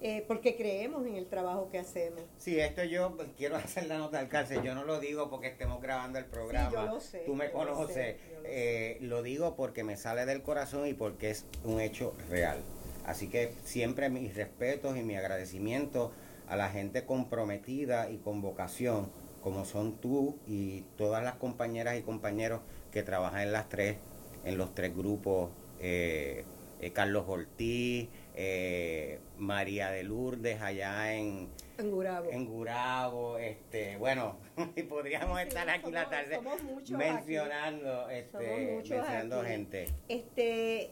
eh, 0.00 0.24
porque 0.26 0.56
creemos 0.56 1.06
en 1.06 1.14
el 1.16 1.26
trabajo 1.28 1.70
que 1.70 1.78
hacemos. 1.78 2.20
Sí, 2.36 2.58
esto 2.60 2.84
yo 2.84 3.16
pues, 3.16 3.28
quiero 3.36 3.56
hacer 3.64 3.86
la 3.86 3.98
nota 3.98 4.18
al 4.18 4.28
cárcel. 4.28 4.62
Yo 4.62 4.74
no 4.74 4.84
lo 4.84 5.00
digo 5.00 5.30
porque 5.30 5.46
estemos 5.48 5.80
grabando 5.80 6.18
el 6.18 6.26
programa. 6.26 6.70
yo 6.72 6.86
lo 6.86 7.00
sé, 7.00 7.20
Tú 7.20 7.34
me 7.34 7.46
yo 7.46 7.52
lo 7.52 7.58
conoces. 7.74 7.94
sé, 7.94 8.18
yo 8.30 8.40
lo 8.42 8.48
Eh, 8.48 8.98
lo 9.00 9.22
digo 9.22 9.56
porque 9.56 9.84
me 9.84 9.96
sale 9.96 10.26
del 10.26 10.42
corazón 10.42 10.86
y 10.86 10.94
porque 10.94 11.30
es 11.30 11.46
un 11.64 11.80
hecho 11.80 12.14
real. 12.28 12.58
Así 13.06 13.28
que 13.28 13.52
siempre 13.64 14.08
mis 14.10 14.34
respetos 14.34 14.96
y 14.96 15.02
mi 15.02 15.16
agradecimiento 15.16 16.10
a 16.48 16.56
la 16.56 16.68
gente 16.70 17.04
comprometida 17.06 18.10
y 18.10 18.18
con 18.18 18.42
vocación, 18.42 19.10
como 19.44 19.66
son 19.66 19.98
tú 20.00 20.38
y 20.46 20.80
todas 20.96 21.22
las 21.22 21.34
compañeras 21.34 21.98
y 21.98 22.02
compañeros 22.02 22.62
que 22.90 23.02
trabajan 23.02 23.42
en 23.42 23.52
las 23.52 23.68
tres, 23.68 23.98
en 24.46 24.56
los 24.56 24.74
tres 24.74 24.96
grupos, 24.96 25.50
eh, 25.80 26.46
eh, 26.80 26.92
Carlos 26.92 27.26
Ortiz, 27.28 28.08
eh, 28.34 29.20
María 29.36 29.90
de 29.90 30.02
Lourdes 30.02 30.62
allá 30.62 31.12
en, 31.14 31.50
En 31.76 31.90
Gurabo. 31.90 32.30
en 32.30 32.46
Gurabo, 32.46 33.36
este, 33.36 33.98
bueno, 33.98 34.38
y 34.76 34.82
podríamos 34.84 35.38
Sí, 35.42 35.48
estar 35.48 35.68
aquí 35.68 35.90
la 35.92 36.08
tarde 36.08 36.40
mencionando, 36.88 38.08
este, 38.08 38.66
mencionando 38.76 39.40
aquí. 39.40 39.48
gente. 39.50 39.86
Este, 40.08 40.90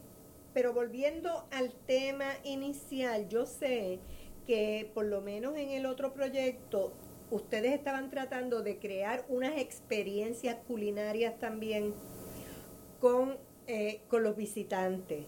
pero 0.53 0.75
volviendo 0.75 1.47
al 1.53 1.73
tema 1.87 2.27
inicial, 2.45 3.31
yo 3.31 3.47
sé 3.47 3.99
que 4.47 4.91
por 4.93 5.07
lo 5.07 5.23
menos 5.23 5.57
en 5.57 5.71
el 5.71 5.87
otro 5.87 6.13
proyecto 6.13 6.93
ustedes 7.33 7.73
estaban 7.73 8.11
tratando 8.11 8.63
de 8.63 8.79
crear 8.79 9.25
unas 9.29 9.59
experiencias 9.59 10.57
culinarias 10.69 11.39
también 11.41 11.95
con, 13.01 13.39
eh, 13.67 14.03
con 14.09 14.23
los 14.23 14.37
visitantes. 14.37 15.25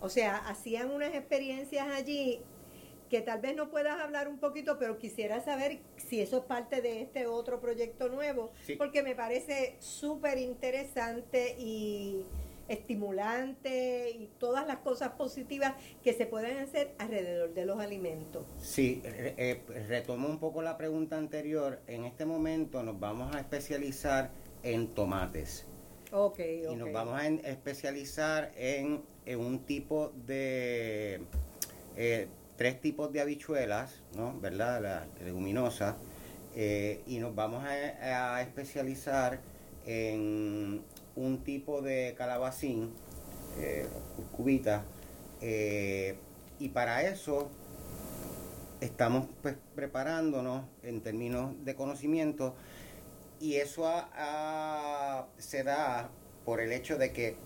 O 0.00 0.08
sea, 0.08 0.36
hacían 0.48 0.90
unas 0.90 1.14
experiencias 1.14 1.86
allí 1.88 2.40
que 3.08 3.20
tal 3.20 3.40
vez 3.40 3.54
no 3.54 3.70
puedas 3.70 4.00
hablar 4.00 4.26
un 4.28 4.38
poquito, 4.38 4.78
pero 4.78 4.98
quisiera 4.98 5.40
saber 5.40 5.78
si 5.96 6.20
eso 6.20 6.38
es 6.38 6.44
parte 6.44 6.82
de 6.82 7.02
este 7.02 7.26
otro 7.28 7.60
proyecto 7.60 8.08
nuevo, 8.08 8.50
Sí. 8.62 8.74
porque 8.74 9.02
me 9.04 9.14
parece 9.14 9.76
súper 9.78 10.38
interesante 10.38 11.54
y 11.56 12.24
estimulante 12.68 14.10
y 14.10 14.28
todas 14.38 14.66
las 14.66 14.78
cosas 14.78 15.10
positivas 15.12 15.74
que 16.02 16.12
se 16.14 16.26
pueden 16.26 16.58
hacer 16.58 16.94
alrededor 16.98 17.54
de 17.54 17.66
los 17.66 17.78
alimentos. 17.80 18.46
Sí, 18.56 19.02
eh, 19.04 19.62
retomo 19.88 20.28
un 20.28 20.38
poco 20.38 20.62
la 20.62 20.76
pregunta 20.76 21.16
anterior. 21.18 21.80
En 21.86 22.04
este 22.04 22.24
momento 22.24 22.82
nos 22.82 22.98
vamos 22.98 23.34
a 23.34 23.40
especializar 23.40 24.30
en 24.62 24.94
tomates. 24.94 25.66
Ok, 26.10 26.38
Y 26.66 26.76
nos 26.76 26.92
vamos 26.92 27.20
a 27.20 27.26
especializar 27.28 28.52
en, 28.56 29.02
en 29.26 29.40
un 29.40 29.64
tipo 29.66 30.12
de, 30.26 31.26
eh, 31.96 32.28
tres 32.56 32.80
tipos 32.80 33.12
de 33.12 33.20
habichuelas, 33.20 34.02
¿no? 34.16 34.38
¿Verdad? 34.40 34.80
La 34.82 35.06
leguminosa. 35.24 35.96
eh, 36.54 37.02
y 37.06 37.18
nos 37.18 37.34
vamos 37.34 37.64
a, 37.64 38.36
a 38.36 38.42
especializar 38.42 39.40
en 39.86 40.84
un 41.16 41.44
tipo 41.44 41.82
de 41.82 42.14
calabacín, 42.16 42.92
eh, 43.58 43.86
curcubita. 44.16 44.84
eh, 45.40 46.16
y 46.58 46.68
para 46.68 47.02
eso 47.02 47.50
estamos 48.80 49.28
pues, 49.42 49.56
preparándonos 49.74 50.64
en 50.82 51.00
términos 51.00 51.52
de 51.64 51.74
conocimiento 51.74 52.54
y 53.40 53.56
eso 53.56 53.90
se 55.36 55.64
da 55.64 56.10
por 56.44 56.60
el 56.60 56.72
hecho 56.72 56.96
de 56.96 57.12
que 57.12 57.36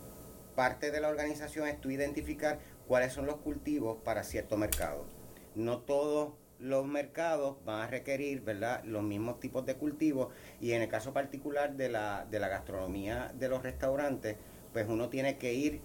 parte 0.54 0.90
de 0.90 1.00
la 1.00 1.08
organización 1.08 1.68
es 1.68 1.80
tú 1.80 1.90
identificar 1.90 2.58
cuáles 2.86 3.12
son 3.12 3.26
los 3.26 3.36
cultivos 3.36 3.98
para 4.04 4.24
cierto 4.24 4.56
mercado. 4.56 5.06
No 5.54 5.78
todos 5.78 6.34
los 6.58 6.86
mercados 6.86 7.56
van 7.64 7.82
a 7.82 7.86
requerir 7.86 8.40
¿verdad? 8.42 8.82
los 8.84 9.02
mismos 9.02 9.38
tipos 9.40 9.64
de 9.66 9.76
cultivos 9.76 10.32
y 10.60 10.72
en 10.72 10.82
el 10.82 10.88
caso 10.88 11.12
particular 11.12 11.76
de 11.76 11.88
la, 11.88 12.26
de 12.30 12.40
la 12.40 12.48
gastronomía 12.48 13.32
de 13.38 13.48
los 13.48 13.62
restaurantes, 13.62 14.36
pues 14.72 14.86
uno 14.88 15.08
tiene 15.08 15.38
que 15.38 15.54
ir 15.54 15.80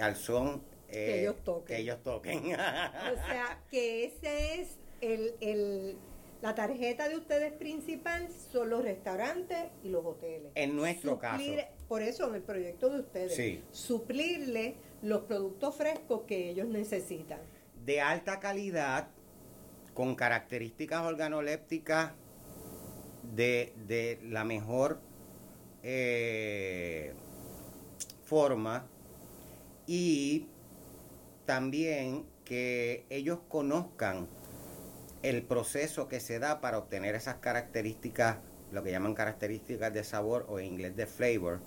al 0.00 0.16
son 0.16 0.62
eh, 0.88 0.92
Que 1.06 1.20
ellos 1.22 1.36
toquen. 1.44 1.64
que 1.76 1.82
ellos 1.82 2.02
toquen. 2.02 2.38
O 2.38 2.46
sea, 3.26 3.60
que 3.70 4.04
ese 4.04 4.60
es 4.60 4.78
el, 5.00 5.34
el- 5.40 5.96
la 6.42 6.54
tarjeta 6.54 7.08
de 7.08 7.16
ustedes 7.16 7.52
principal, 7.54 8.28
son 8.52 8.68
los 8.68 8.82
restaurantes 8.84 9.64
y 9.82 9.88
los 9.88 10.04
hoteles. 10.04 10.52
En 10.54 10.76
nuestro 10.76 11.12
Suplir- 11.18 11.56
caso. 11.56 11.68
Por 11.88 12.02
eso 12.02 12.28
en 12.28 12.34
el 12.34 12.42
proyecto 12.42 12.90
de 12.90 13.00
ustedes, 13.00 13.34
Sí. 13.34 13.62
suplirle 13.70 14.74
los 15.00 15.22
productos 15.22 15.74
frescos 15.76 16.22
que 16.26 16.50
ellos 16.50 16.66
necesitan. 16.68 17.40
de 17.84 18.00
alta 18.00 18.40
calidad, 18.40 19.08
con 19.94 20.14
características 20.16 21.02
organolépticas 21.02 22.12
de, 23.34 23.72
de 23.86 24.20
la 24.24 24.44
mejor 24.44 25.00
eh, 25.82 27.14
forma 28.24 28.86
y 29.86 30.46
también 31.46 32.26
que 32.44 33.06
ellos 33.10 33.38
conozcan 33.48 34.28
el 35.22 35.42
proceso 35.42 36.08
que 36.08 36.20
se 36.20 36.38
da 36.38 36.60
para 36.60 36.78
obtener 36.78 37.14
esas 37.14 37.36
características, 37.36 38.38
lo 38.72 38.82
que 38.82 38.90
llaman 38.90 39.14
características 39.14 39.92
de 39.92 40.04
sabor 40.04 40.46
o 40.48 40.58
en 40.58 40.66
inglés 40.66 40.96
de 40.96 41.06
flavor, 41.06 41.60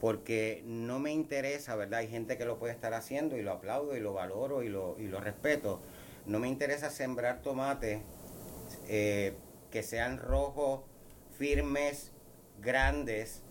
porque 0.00 0.62
no 0.66 0.98
me 0.98 1.12
interesa, 1.12 1.76
¿verdad? 1.76 2.00
Hay 2.00 2.08
gente 2.08 2.36
que 2.36 2.44
lo 2.44 2.58
puede 2.58 2.72
estar 2.72 2.94
haciendo 2.94 3.36
y 3.36 3.42
lo 3.42 3.52
aplaudo 3.52 3.96
y 3.96 4.00
lo 4.00 4.12
valoro 4.12 4.62
y 4.62 4.68
lo, 4.68 4.96
y 4.98 5.06
lo 5.06 5.20
respeto. 5.20 5.80
No 6.26 6.38
me 6.38 6.48
interesa 6.48 6.90
sembrar 6.90 7.42
tomates 7.42 8.00
eh, 8.88 9.34
que 9.70 9.82
sean 9.82 10.18
rojos, 10.18 10.82
firmes, 11.36 12.12
grandes, 12.60 13.42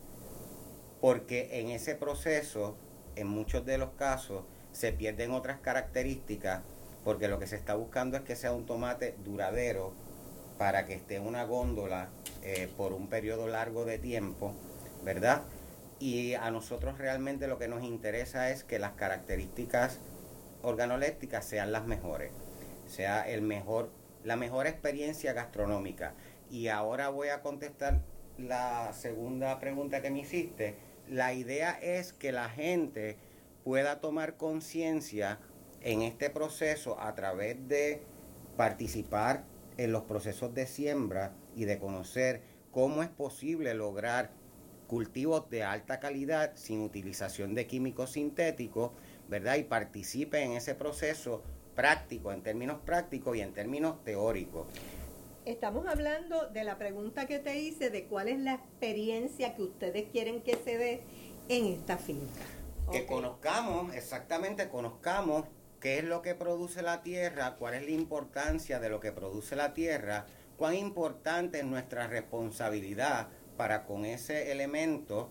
porque 1.01 1.59
en 1.59 1.69
ese 1.69 1.95
proceso, 1.95 2.77
en 3.15 3.27
muchos 3.27 3.65
de 3.65 3.77
los 3.77 3.91
casos, 3.91 4.45
se 4.71 4.93
pierden 4.93 5.31
otras 5.31 5.59
características, 5.59 6.61
porque 7.03 7.27
lo 7.27 7.39
que 7.39 7.47
se 7.47 7.55
está 7.55 7.75
buscando 7.75 8.17
es 8.17 8.23
que 8.23 8.35
sea 8.35 8.53
un 8.53 8.65
tomate 8.65 9.15
duradero 9.23 9.93
para 10.57 10.85
que 10.85 10.93
esté 10.93 11.15
en 11.15 11.25
una 11.25 11.43
góndola 11.43 12.09
eh, 12.43 12.71
por 12.77 12.93
un 12.93 13.07
periodo 13.07 13.47
largo 13.47 13.83
de 13.83 13.97
tiempo, 13.97 14.53
¿verdad? 15.03 15.41
Y 15.99 16.35
a 16.35 16.51
nosotros 16.51 16.97
realmente 16.97 17.47
lo 17.47 17.57
que 17.57 17.67
nos 17.67 17.83
interesa 17.83 18.51
es 18.51 18.63
que 18.63 18.79
las 18.79 18.93
características 18.93 19.99
organolépticas 20.61 21.45
sean 21.45 21.71
las 21.71 21.85
mejores, 21.85 22.31
sea 22.91 23.27
el 23.27 23.41
mejor, 23.41 23.89
la 24.23 24.35
mejor 24.35 24.67
experiencia 24.67 25.33
gastronómica. 25.33 26.13
Y 26.49 26.67
ahora 26.67 27.09
voy 27.09 27.29
a 27.29 27.41
contestar 27.41 28.01
la 28.37 28.93
segunda 28.93 29.59
pregunta 29.59 30.01
que 30.01 30.11
me 30.11 30.19
hiciste. 30.19 30.75
La 31.07 31.33
idea 31.33 31.71
es 31.81 32.13
que 32.13 32.31
la 32.31 32.49
gente 32.49 33.17
pueda 33.63 34.01
tomar 34.01 34.37
conciencia 34.37 35.39
en 35.81 36.01
este 36.01 36.29
proceso 36.29 36.99
a 36.99 37.15
través 37.15 37.67
de 37.67 38.01
participar 38.57 39.43
en 39.77 39.91
los 39.91 40.03
procesos 40.03 40.53
de 40.53 40.67
siembra 40.67 41.33
y 41.55 41.65
de 41.65 41.79
conocer 41.79 42.41
cómo 42.71 43.03
es 43.03 43.09
posible 43.09 43.73
lograr 43.73 44.31
cultivos 44.87 45.49
de 45.49 45.63
alta 45.63 45.99
calidad 45.99 46.51
sin 46.55 46.81
utilización 46.81 47.55
de 47.55 47.65
químicos 47.65 48.11
sintéticos, 48.11 48.91
¿verdad? 49.29 49.55
Y 49.55 49.63
participe 49.63 50.43
en 50.43 50.51
ese 50.51 50.75
proceso 50.75 51.43
práctico, 51.75 52.31
en 52.31 52.41
términos 52.41 52.79
prácticos 52.85 53.35
y 53.37 53.41
en 53.41 53.53
términos 53.53 54.03
teóricos. 54.03 54.67
Estamos 55.45 55.87
hablando 55.87 56.47
de 56.49 56.63
la 56.63 56.77
pregunta 56.77 57.25
que 57.25 57.39
te 57.39 57.59
hice 57.59 57.89
de 57.89 58.05
cuál 58.05 58.27
es 58.27 58.39
la 58.39 58.53
experiencia 58.53 59.55
que 59.55 59.63
ustedes 59.63 60.09
quieren 60.11 60.41
que 60.41 60.55
se 60.55 60.77
dé 60.77 61.01
en 61.49 61.65
esta 61.65 61.97
finca. 61.97 62.41
Que 62.91 63.05
conozcamos, 63.05 63.95
exactamente 63.95 64.69
conozcamos 64.69 65.45
qué 65.79 65.97
es 65.97 66.03
lo 66.03 66.21
que 66.21 66.35
produce 66.35 66.83
la 66.83 67.01
tierra, 67.01 67.55
cuál 67.55 67.73
es 67.73 67.83
la 67.83 67.91
importancia 67.91 68.79
de 68.79 68.89
lo 68.89 68.99
que 68.99 69.11
produce 69.11 69.55
la 69.55 69.73
tierra, 69.73 70.27
cuán 70.57 70.75
importante 70.75 71.59
es 71.59 71.65
nuestra 71.65 72.05
responsabilidad 72.05 73.29
para 73.57 73.85
con 73.85 74.05
ese 74.05 74.51
elemento 74.51 75.29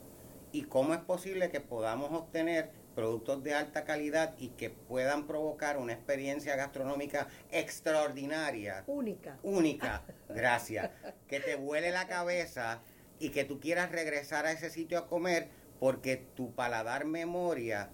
y 0.52 0.62
cómo 0.62 0.94
es 0.94 1.00
posible 1.00 1.50
que 1.50 1.60
podamos 1.60 2.12
obtener 2.12 2.72
productos 3.00 3.42
de 3.42 3.54
alta 3.54 3.84
calidad 3.84 4.34
y 4.36 4.48
que 4.50 4.68
puedan 4.68 5.26
provocar 5.26 5.78
una 5.78 5.94
experiencia 5.94 6.54
gastronómica 6.54 7.28
extraordinaria 7.50 8.84
Única. 8.86 9.38
única, 9.42 10.02
gracias, 10.28 10.90
que 11.26 11.40
te 11.40 11.54
vuele 11.54 11.92
la 11.92 12.06
cabeza 12.06 12.82
y 13.18 13.30
que 13.30 13.44
tú 13.44 13.58
quieras 13.58 13.90
regresar 13.90 14.44
a 14.44 14.52
ese 14.52 14.68
sitio 14.68 14.98
a 14.98 15.08
comer 15.08 15.48
porque 15.78 16.18
tu 16.18 16.54
paladar 16.54 17.06
memoria 17.06 17.88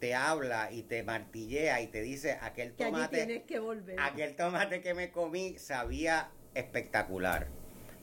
te 0.00 0.16
habla 0.16 0.72
y 0.72 0.82
te 0.82 1.04
martillea 1.04 1.80
y 1.80 1.86
te 1.86 2.02
dice 2.02 2.36
aquel 2.42 2.74
Que 2.74 2.86
tomate, 2.86 3.18
tienes 3.18 3.44
que 3.44 3.60
volver. 3.60 4.00
aquel 4.00 4.34
tomate 4.34 4.80
que 4.80 4.94
me 4.94 5.12
comí 5.12 5.58
sabía 5.58 6.32
espectacular. 6.54 7.46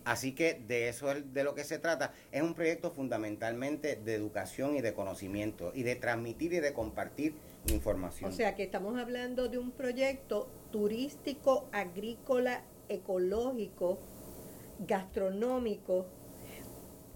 Así 0.03 0.33
que 0.33 0.55
de 0.67 0.89
eso 0.89 1.11
es 1.11 1.33
de 1.33 1.43
lo 1.43 1.53
que 1.53 1.63
se 1.63 1.79
trata. 1.79 2.13
Es 2.31 2.41
un 2.41 2.55
proyecto 2.55 2.91
fundamentalmente 2.91 3.95
de 3.95 4.15
educación 4.15 4.75
y 4.75 4.81
de 4.81 4.93
conocimiento 4.93 5.71
y 5.75 5.83
de 5.83 5.95
transmitir 5.95 6.53
y 6.53 6.59
de 6.59 6.73
compartir 6.73 7.35
información. 7.67 8.31
O 8.31 8.33
sea 8.33 8.55
que 8.55 8.63
estamos 8.63 8.99
hablando 8.99 9.47
de 9.47 9.57
un 9.57 9.71
proyecto 9.71 10.49
turístico, 10.71 11.69
agrícola, 11.71 12.63
ecológico, 12.89 13.99
gastronómico 14.79 16.07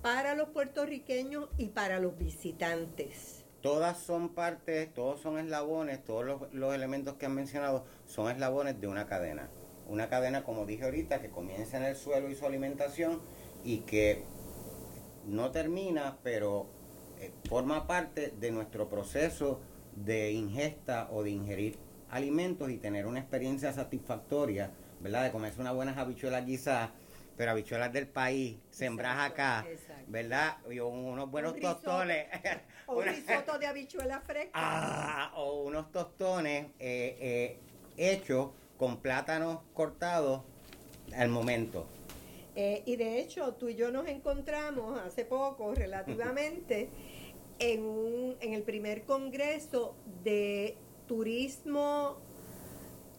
para 0.01 0.35
los 0.35 0.49
puertorriqueños 0.49 1.49
y 1.57 1.69
para 1.69 1.99
los 1.99 2.17
visitantes. 2.17 3.43
Todas 3.61 3.97
son 3.97 4.29
partes, 4.35 4.93
todos 4.93 5.19
son 5.19 5.39
eslabones, 5.39 6.03
todos 6.03 6.23
los, 6.23 6.53
los 6.53 6.75
elementos 6.75 7.15
que 7.15 7.25
han 7.25 7.33
mencionado 7.33 7.83
son 8.05 8.29
eslabones 8.29 8.79
de 8.79 8.87
una 8.87 9.07
cadena. 9.07 9.49
Una 9.87 10.09
cadena, 10.09 10.43
como 10.43 10.65
dije 10.65 10.85
ahorita, 10.85 11.21
que 11.21 11.29
comienza 11.29 11.77
en 11.77 11.83
el 11.83 11.95
suelo 11.95 12.29
y 12.29 12.35
su 12.35 12.45
alimentación 12.45 13.21
y 13.63 13.79
que 13.79 14.23
no 15.25 15.51
termina, 15.51 16.17
pero 16.23 16.67
eh, 17.19 17.31
forma 17.47 17.87
parte 17.87 18.33
de 18.39 18.51
nuestro 18.51 18.89
proceso 18.89 19.59
de 19.95 20.31
ingesta 20.31 21.07
o 21.11 21.23
de 21.23 21.31
ingerir 21.31 21.77
alimentos 22.09 22.69
y 22.69 22.77
tener 22.77 23.05
una 23.05 23.19
experiencia 23.19 23.73
satisfactoria, 23.73 24.71
¿verdad? 24.99 25.23
De 25.23 25.31
comerse 25.31 25.61
unas 25.61 25.73
buenas 25.73 25.97
habichuelas 25.97 26.45
quizás, 26.45 26.89
pero 27.37 27.51
habichuelas 27.51 27.91
del 27.91 28.07
país, 28.07 28.57
sembradas 28.69 29.31
acá, 29.31 29.65
¿verdad? 30.07 30.57
Y 30.69 30.79
unos 30.79 31.29
buenos 31.29 31.59
tostones. 31.59 32.27
o 32.85 32.97
un 32.97 33.05
risotto 33.05 33.59
de 33.59 33.67
habichuelas 33.67 34.23
frescas. 34.23 34.51
Ah, 34.53 35.33
o 35.35 35.63
unos 35.63 35.91
tostones 35.91 36.67
eh, 36.79 37.17
eh, 37.19 37.59
hechos 37.97 38.51
con 38.77 38.97
plátanos 38.97 39.59
cortados 39.73 40.41
al 41.15 41.29
momento. 41.29 41.85
Eh, 42.55 42.83
y 42.85 42.95
de 42.95 43.19
hecho, 43.19 43.53
tú 43.55 43.69
y 43.69 43.75
yo 43.75 43.91
nos 43.91 44.07
encontramos 44.07 44.99
hace 44.99 45.25
poco, 45.25 45.73
relativamente, 45.75 46.89
en, 47.59 47.85
un, 47.85 48.38
en 48.39 48.53
el 48.53 48.63
primer 48.63 49.03
congreso 49.03 49.95
de 50.23 50.77
turismo 51.07 52.21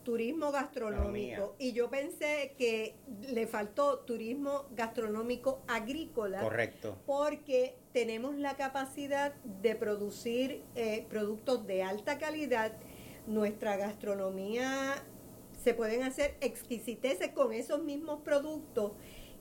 turismo 0.06 0.52
gastronómico. 0.52 1.56
Y 1.58 1.72
yo 1.72 1.90
pensé 1.90 2.54
que 2.56 2.94
le 3.28 3.48
faltó 3.48 3.98
turismo 3.98 4.66
gastronómico 4.70 5.62
agrícola 5.66 6.42
correcto. 6.42 6.96
porque 7.06 7.76
tenemos 7.92 8.36
la 8.36 8.54
capacidad 8.54 9.34
de 9.42 9.74
producir 9.74 10.62
eh, 10.76 11.04
productos 11.10 11.66
de 11.66 11.82
alta 11.82 12.18
calidad. 12.18 12.72
Nuestra 13.26 13.76
gastronomía 13.76 14.94
se 15.66 15.74
pueden 15.74 16.04
hacer 16.04 16.36
exquisiteces 16.40 17.30
con 17.32 17.52
esos 17.52 17.82
mismos 17.82 18.20
productos 18.22 18.92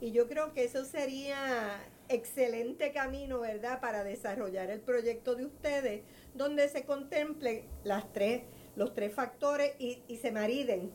y 0.01 0.11
yo 0.11 0.27
creo 0.27 0.53
que 0.53 0.63
eso 0.63 0.83
sería 0.83 1.79
excelente 2.09 2.91
camino, 2.91 3.41
¿verdad?, 3.41 3.79
para 3.79 4.03
desarrollar 4.03 4.71
el 4.71 4.81
proyecto 4.81 5.35
de 5.35 5.45
ustedes, 5.45 6.01
donde 6.33 6.67
se 6.67 6.83
contemplen 6.83 7.67
las 7.83 8.11
tres, 8.11 8.41
los 8.75 8.95
tres 8.95 9.13
factores 9.13 9.73
y, 9.77 10.01
y 10.07 10.17
se 10.17 10.31
mariden. 10.31 10.89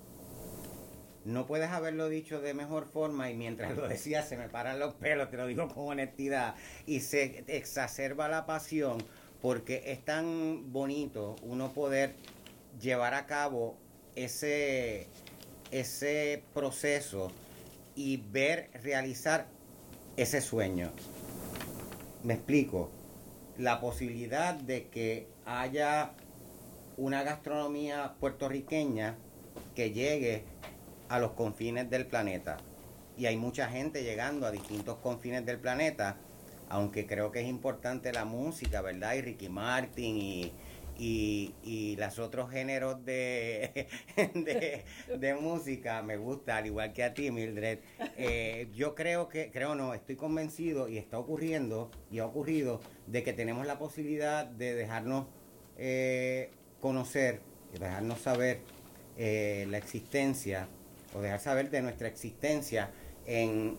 No 1.24 1.46
puedes 1.46 1.70
haberlo 1.70 2.08
dicho 2.08 2.40
de 2.40 2.52
mejor 2.52 2.86
forma 2.86 3.30
y 3.30 3.36
mientras 3.36 3.76
lo 3.76 3.86
decías 3.86 4.28
se 4.28 4.36
me 4.36 4.48
paran 4.48 4.80
los 4.80 4.94
pelos, 4.94 5.30
te 5.30 5.36
lo 5.36 5.46
digo 5.46 5.68
con 5.68 5.90
honestidad, 5.90 6.56
y 6.86 7.02
se 7.02 7.44
exacerba 7.46 8.28
la 8.28 8.46
pasión 8.46 8.98
porque 9.40 9.92
es 9.92 10.04
tan 10.04 10.72
bonito 10.72 11.36
uno 11.44 11.72
poder 11.72 12.16
llevar 12.80 13.14
a 13.14 13.26
cabo 13.26 13.78
ese, 14.24 15.08
ese 15.70 16.42
proceso 16.54 17.30
y 17.94 18.18
ver 18.18 18.70
realizar 18.82 19.46
ese 20.16 20.40
sueño. 20.40 20.90
Me 22.22 22.34
explico. 22.34 22.90
La 23.58 23.80
posibilidad 23.80 24.54
de 24.54 24.88
que 24.88 25.28
haya 25.44 26.12
una 26.96 27.22
gastronomía 27.22 28.14
puertorriqueña 28.18 29.16
que 29.74 29.90
llegue 29.90 30.44
a 31.08 31.18
los 31.18 31.32
confines 31.32 31.90
del 31.90 32.06
planeta. 32.06 32.58
Y 33.16 33.26
hay 33.26 33.36
mucha 33.36 33.68
gente 33.68 34.02
llegando 34.02 34.46
a 34.46 34.50
distintos 34.50 34.98
confines 34.98 35.44
del 35.44 35.58
planeta, 35.58 36.16
aunque 36.68 37.06
creo 37.06 37.32
que 37.32 37.40
es 37.40 37.48
importante 37.48 38.12
la 38.12 38.24
música, 38.24 38.80
¿verdad? 38.80 39.14
Y 39.14 39.22
Ricky 39.22 39.48
Martin 39.48 40.16
y, 40.16 40.52
y, 41.00 41.54
y 41.64 41.96
los 41.96 42.18
otros 42.18 42.50
géneros 42.50 43.02
de, 43.06 43.88
de, 45.18 45.34
música 45.34 46.02
me 46.02 46.18
gusta, 46.18 46.58
al 46.58 46.66
igual 46.66 46.92
que 46.92 47.02
a 47.02 47.14
ti, 47.14 47.30
Mildred. 47.30 47.78
Eh, 48.18 48.68
yo 48.74 48.94
creo 48.94 49.26
que, 49.26 49.50
creo 49.50 49.74
no, 49.74 49.94
estoy 49.94 50.16
convencido 50.16 50.90
y 50.90 50.98
está 50.98 51.18
ocurriendo 51.18 51.90
y 52.10 52.18
ha 52.18 52.26
ocurrido 52.26 52.82
de 53.06 53.22
que 53.22 53.32
tenemos 53.32 53.66
la 53.66 53.78
posibilidad 53.78 54.44
de 54.44 54.74
dejarnos 54.74 55.26
eh, 55.78 56.50
conocer 56.80 57.40
dejarnos 57.78 58.20
saber 58.20 58.60
eh, 59.16 59.64
la 59.70 59.78
existencia 59.78 60.68
o 61.14 61.22
dejar 61.22 61.40
saber 61.40 61.70
de 61.70 61.80
nuestra 61.80 62.08
existencia 62.08 62.90
en, 63.26 63.78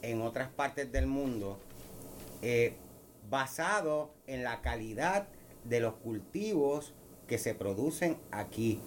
en 0.00 0.22
otras 0.22 0.48
partes 0.48 0.90
del 0.90 1.06
mundo 1.06 1.60
basado 3.28 4.14
en 4.26 4.42
la 4.42 4.62
calidad 4.62 5.28
de 5.64 5.80
los 5.80 5.94
cultivos 5.94 6.94
que 7.26 7.38
se 7.38 7.54
producen 7.54 8.18
aquí. 8.30 8.80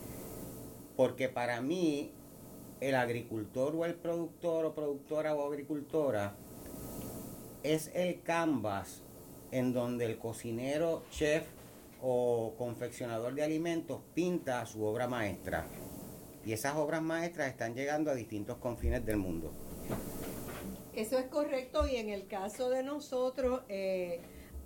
Porque 0.96 1.30
para 1.30 1.62
mí, 1.62 2.12
el 2.82 2.96
agricultor 2.96 3.76
o 3.76 3.86
el 3.86 3.96
productor 3.96 4.66
o 4.66 4.76
productora 4.76 5.36
o 5.36 5.48
agricultora 5.48 6.36
es 7.64 7.92
el 7.96 8.22
canvas 8.22 9.02
en 9.52 9.74
donde 9.74 10.06
el 10.06 10.18
cocinero, 10.18 11.04
chef 11.10 11.46
o 12.02 12.54
confeccionador 12.58 13.34
de 13.34 13.44
alimentos 13.44 14.02
pinta 14.14 14.66
su 14.66 14.84
obra 14.84 15.08
maestra. 15.08 15.68
Y 16.46 16.54
esas 16.54 16.76
obras 16.76 17.02
maestras 17.02 17.50
están 17.50 17.74
llegando 17.74 18.12
a 18.12 18.16
distintos 18.16 18.58
confines 18.58 19.04
del 19.06 19.18
mundo. 19.18 19.52
Eso 20.94 21.18
es 21.18 21.26
correcto 21.26 21.88
y 21.88 21.96
en 21.96 22.10
el 22.10 22.28
caso 22.28 22.70
de 22.70 22.84
nosotros, 22.84 23.64
eh, 23.68 24.22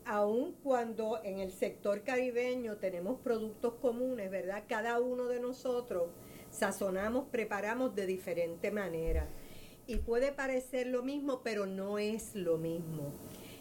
aun 0.09 0.53
cuando 0.63 1.23
en 1.23 1.37
el 1.37 1.51
sector 1.51 2.01
caribeño 2.01 2.77
tenemos 2.77 3.19
productos 3.19 3.75
comunes, 3.75 4.31
¿verdad? 4.31 4.63
Cada 4.67 4.99
uno 4.99 5.27
de 5.27 5.39
nosotros 5.39 6.09
sazonamos, 6.49 7.27
preparamos 7.29 7.93
de 7.95 8.07
diferente 8.07 8.71
manera. 8.71 9.27
Y 9.85 9.97
puede 9.97 10.31
parecer 10.31 10.87
lo 10.87 11.03
mismo, 11.03 11.41
pero 11.43 11.67
no 11.67 11.99
es 11.99 12.33
lo 12.33 12.57
mismo. 12.57 13.13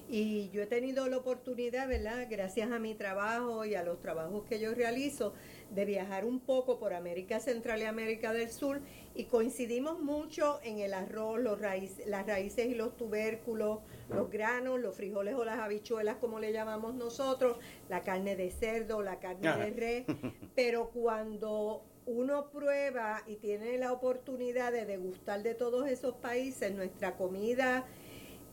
Y 0.09 0.49
yo 0.49 0.63
he 0.63 0.67
tenido 0.67 1.07
la 1.07 1.19
oportunidad, 1.19 1.87
¿verdad? 1.87 2.29
Gracias 2.31 2.71
a 2.71 2.79
mi 2.79 2.95
trabajo 2.95 3.67
y 3.67 3.75
a 3.75 3.83
los 3.83 4.01
trabajos 4.01 4.45
que 4.49 4.59
yo 4.59 4.73
realizo, 4.73 5.35
de 5.71 5.85
viajar 5.85 6.25
un 6.25 6.41
poco 6.41 6.79
por 6.79 6.95
América 6.95 7.41
Central 7.41 7.83
y 7.83 7.85
América 7.85 8.33
del 8.33 8.51
Sur 8.51 8.81
y 9.19 9.25
coincidimos 9.25 9.99
mucho 9.99 10.61
en 10.63 10.79
el 10.79 10.95
arroz, 10.95 11.41
los 11.41 11.59
las 11.61 12.27
raíces 12.27 12.67
y 12.67 12.77
los 12.77 12.97
tubérculos, 12.97 13.81
los 14.09 14.31
granos, 14.31 14.79
los 14.79 14.95
frijoles 14.95 15.35
o 15.35 15.45
las 15.45 15.59
habichuelas 15.59 16.19
como 16.19 16.39
le 16.39 16.53
llamamos 16.53 16.95
nosotros, 16.95 17.59
la 17.89 18.05
carne 18.05 18.37
de 18.37 18.53
cerdo, 18.53 19.03
la 19.03 19.19
carne 19.19 19.57
de 19.57 19.71
res, 19.71 20.05
pero 20.55 20.91
cuando 20.91 21.83
uno 22.07 22.49
prueba 22.51 23.25
y 23.27 23.35
tiene 23.37 23.77
la 23.77 23.93
oportunidad 23.93 24.71
de 24.71 24.87
degustar 24.87 25.43
de 25.43 25.55
todos 25.55 25.89
esos 25.89 26.15
países, 26.15 26.73
nuestra 26.73 27.17
comida 27.17 27.85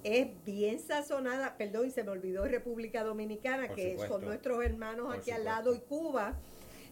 es 0.04 0.28
bien 0.46 0.80
sazonada, 0.80 1.58
perdón, 1.58 1.92
se 1.92 2.04
me 2.04 2.10
olvidó 2.10 2.44
República 2.46 3.04
Dominicana, 3.04 3.68
que 3.68 4.00
son 4.08 4.26
nuestros 4.26 4.66
hermanos 4.66 5.16
aquí 5.16 5.30
al 5.30 5.46
lado, 5.46 5.76
y 5.76 5.80
Cuba, 5.80 6.40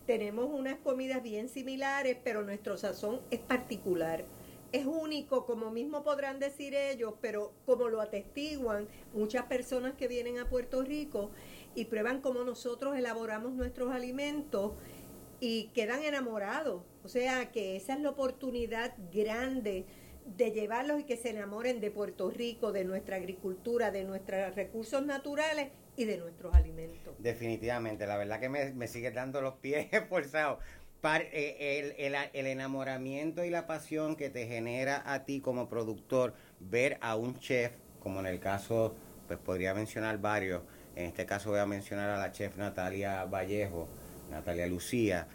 tenemos 0.06 0.50
unas 0.52 0.78
comidas 0.78 1.24
bien 1.24 1.50
similares, 1.50 2.18
pero 2.24 2.44
nuestro 2.44 2.78
sazón 2.78 3.22
es 3.32 3.40
particular. 3.40 4.26
Es 4.72 4.86
único, 4.86 5.46
como 5.46 5.70
mismo 5.70 6.04
podrán 6.04 6.40
decir 6.40 6.74
ellos, 6.74 7.14
pero 7.22 7.54
como 7.66 7.90
lo 7.90 8.02
atestiguan 8.02 8.88
muchas 9.14 9.46
personas 9.46 9.94
que 9.94 10.08
vienen 10.08 10.40
a 10.40 10.50
Puerto 10.50 10.82
Rico 10.82 11.30
y 11.76 11.86
prueban 11.86 12.22
cómo 12.22 12.44
nosotros 12.44 12.98
elaboramos 12.98 13.54
nuestros 13.54 13.92
alimentos 13.92 14.72
y 15.40 15.66
quedan 15.76 16.04
enamorados. 16.04 16.84
O 17.04 17.08
sea 17.08 17.52
que 17.52 17.76
esa 17.76 17.94
es 17.94 18.02
la 18.02 18.10
oportunidad 18.10 18.96
grande 19.12 19.86
de 20.26 20.52
llevarlos 20.52 21.02
y 21.02 21.04
que 21.04 21.18
se 21.18 21.30
enamoren 21.30 21.80
de 21.80 21.92
Puerto 21.92 22.32
Rico, 22.32 22.72
de 22.72 22.86
nuestra 22.86 23.18
agricultura, 23.18 23.92
de 23.92 24.06
nuestros 24.06 24.56
recursos 24.56 25.06
naturales 25.06 25.70
y 25.96 26.06
de 26.06 26.18
nuestros 26.18 26.54
alimentos. 26.54 27.16
Definitivamente, 27.20 28.08
la 28.08 28.18
verdad 28.18 28.40
que 28.40 28.50
me, 28.50 28.88
sigue 28.88 29.12
dando 29.12 29.42
los 29.42 29.56
pies 29.56 29.88
esforzados. 29.92 30.60
Eh, 31.06 31.96
el, 31.98 32.16
el, 32.16 32.48
enamoramiento 32.48 33.44
y 33.44 33.50
la 33.50 33.68
pasión 33.68 34.16
que 34.16 34.30
te 34.30 34.48
genera 34.48 35.04
a 35.06 35.26
ti 35.26 35.42
como 35.42 35.68
productor 35.68 36.34
ver 36.62 36.98
a 37.02 37.18
un 37.18 37.38
chef, 37.40 37.74
como 38.00 38.22
en 38.22 38.26
el 38.26 38.40
caso, 38.40 38.96
pues 39.28 39.38
podría 39.38 39.74
mencionar 39.74 40.20
varios, 40.20 40.62
en 40.96 41.06
este 41.08 41.26
caso 41.26 41.50
voy 41.50 41.60
a 41.60 41.66
mencionar 41.66 42.10
a 42.10 42.18
la 42.18 42.32
chef 42.32 42.56
Natalia 42.56 43.26
Vallejo, 43.26 43.90
Natalia 44.32 44.66
Lucía, 44.66 45.28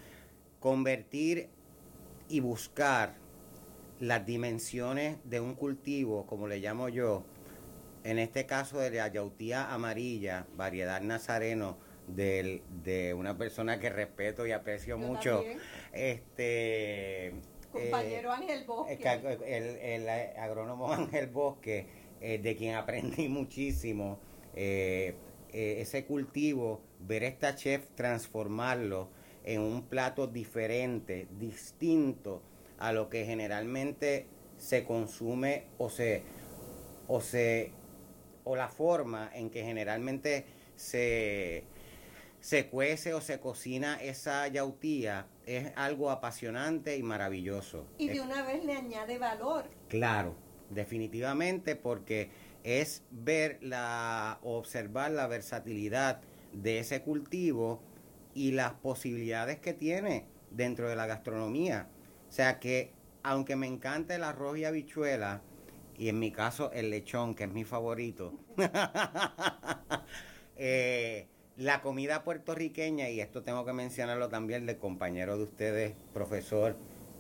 convertir 0.58 1.50
y 2.28 2.40
buscar 2.40 3.14
las 4.00 4.24
dimensiones 4.24 5.18
de 5.24 5.40
un 5.40 5.54
cultivo, 5.54 6.26
como 6.26 6.46
le 6.46 6.60
llamo 6.60 6.88
yo, 6.88 7.24
en 8.08 8.18
este 8.18 8.46
caso 8.46 8.78
de 8.78 8.90
la 8.90 9.08
yautía 9.08 9.70
amarilla, 9.70 10.46
variedad 10.56 11.02
nazareno 11.02 11.76
de 12.06 13.14
una 13.14 13.36
persona 13.36 13.78
que 13.78 13.90
respeto 13.90 14.46
y 14.46 14.52
aprecio 14.52 14.96
mucho. 14.96 15.44
Este 15.92 17.34
compañero 17.70 18.30
eh, 18.30 18.34
Ángel 18.34 18.64
Bosque. 18.64 19.94
El, 19.94 20.08
agrónomo 20.38 20.90
Ángel 20.92 21.26
Bosque, 21.26 21.86
eh, 22.22 22.38
de 22.38 22.56
quien 22.56 22.76
aprendí 22.76 23.28
muchísimo. 23.28 24.20
Eh, 24.54 25.14
ese 25.52 26.06
cultivo, 26.06 26.80
ver 27.00 27.24
a 27.24 27.26
esta 27.26 27.54
chef 27.56 27.90
transformarlo 27.94 29.10
en 29.44 29.60
un 29.60 29.82
plato 29.82 30.26
diferente, 30.26 31.28
distinto 31.38 32.42
a 32.78 32.92
lo 32.92 33.10
que 33.10 33.26
generalmente 33.26 34.26
se 34.56 34.84
consume 34.84 35.64
o 35.76 35.90
se 35.90 36.22
o 37.06 37.20
se 37.20 37.72
o 38.48 38.56
la 38.56 38.68
forma 38.68 39.30
en 39.34 39.50
que 39.50 39.62
generalmente 39.62 40.46
se 40.74 41.64
se 42.40 42.68
cuece 42.68 43.12
o 43.12 43.20
se 43.20 43.40
cocina 43.40 43.96
esa 44.00 44.48
yautía 44.48 45.26
es 45.44 45.72
algo 45.76 46.10
apasionante 46.10 46.96
y 46.96 47.02
maravilloso. 47.02 47.86
Y 47.98 48.08
de 48.08 48.20
una 48.20 48.42
vez 48.42 48.64
le 48.64 48.74
añade 48.74 49.18
valor. 49.18 49.64
Claro, 49.88 50.34
definitivamente 50.70 51.76
porque 51.76 52.30
es 52.64 53.02
ver 53.10 53.58
la 53.60 54.38
observar 54.42 55.10
la 55.10 55.26
versatilidad 55.26 56.20
de 56.52 56.78
ese 56.78 57.02
cultivo 57.02 57.82
y 58.34 58.52
las 58.52 58.72
posibilidades 58.72 59.58
que 59.58 59.74
tiene 59.74 60.26
dentro 60.50 60.88
de 60.88 60.96
la 60.96 61.06
gastronomía. 61.06 61.88
O 62.28 62.32
sea 62.32 62.60
que 62.60 62.92
aunque 63.22 63.56
me 63.56 63.66
encanta 63.66 64.14
el 64.14 64.24
arroz 64.24 64.56
y 64.56 64.64
habichuela, 64.64 65.42
y 65.98 66.08
en 66.08 66.18
mi 66.18 66.30
caso 66.30 66.70
el 66.72 66.90
lechón, 66.90 67.34
que 67.34 67.44
es 67.44 67.50
mi 67.50 67.64
favorito, 67.64 68.32
eh, 70.56 71.26
la 71.56 71.82
comida 71.82 72.22
puertorriqueña, 72.22 73.10
y 73.10 73.20
esto 73.20 73.42
tengo 73.42 73.64
que 73.64 73.72
mencionarlo 73.72 74.28
también 74.28 74.64
del 74.64 74.78
compañero 74.78 75.36
de 75.36 75.42
ustedes, 75.42 75.94
profesor 76.14 76.76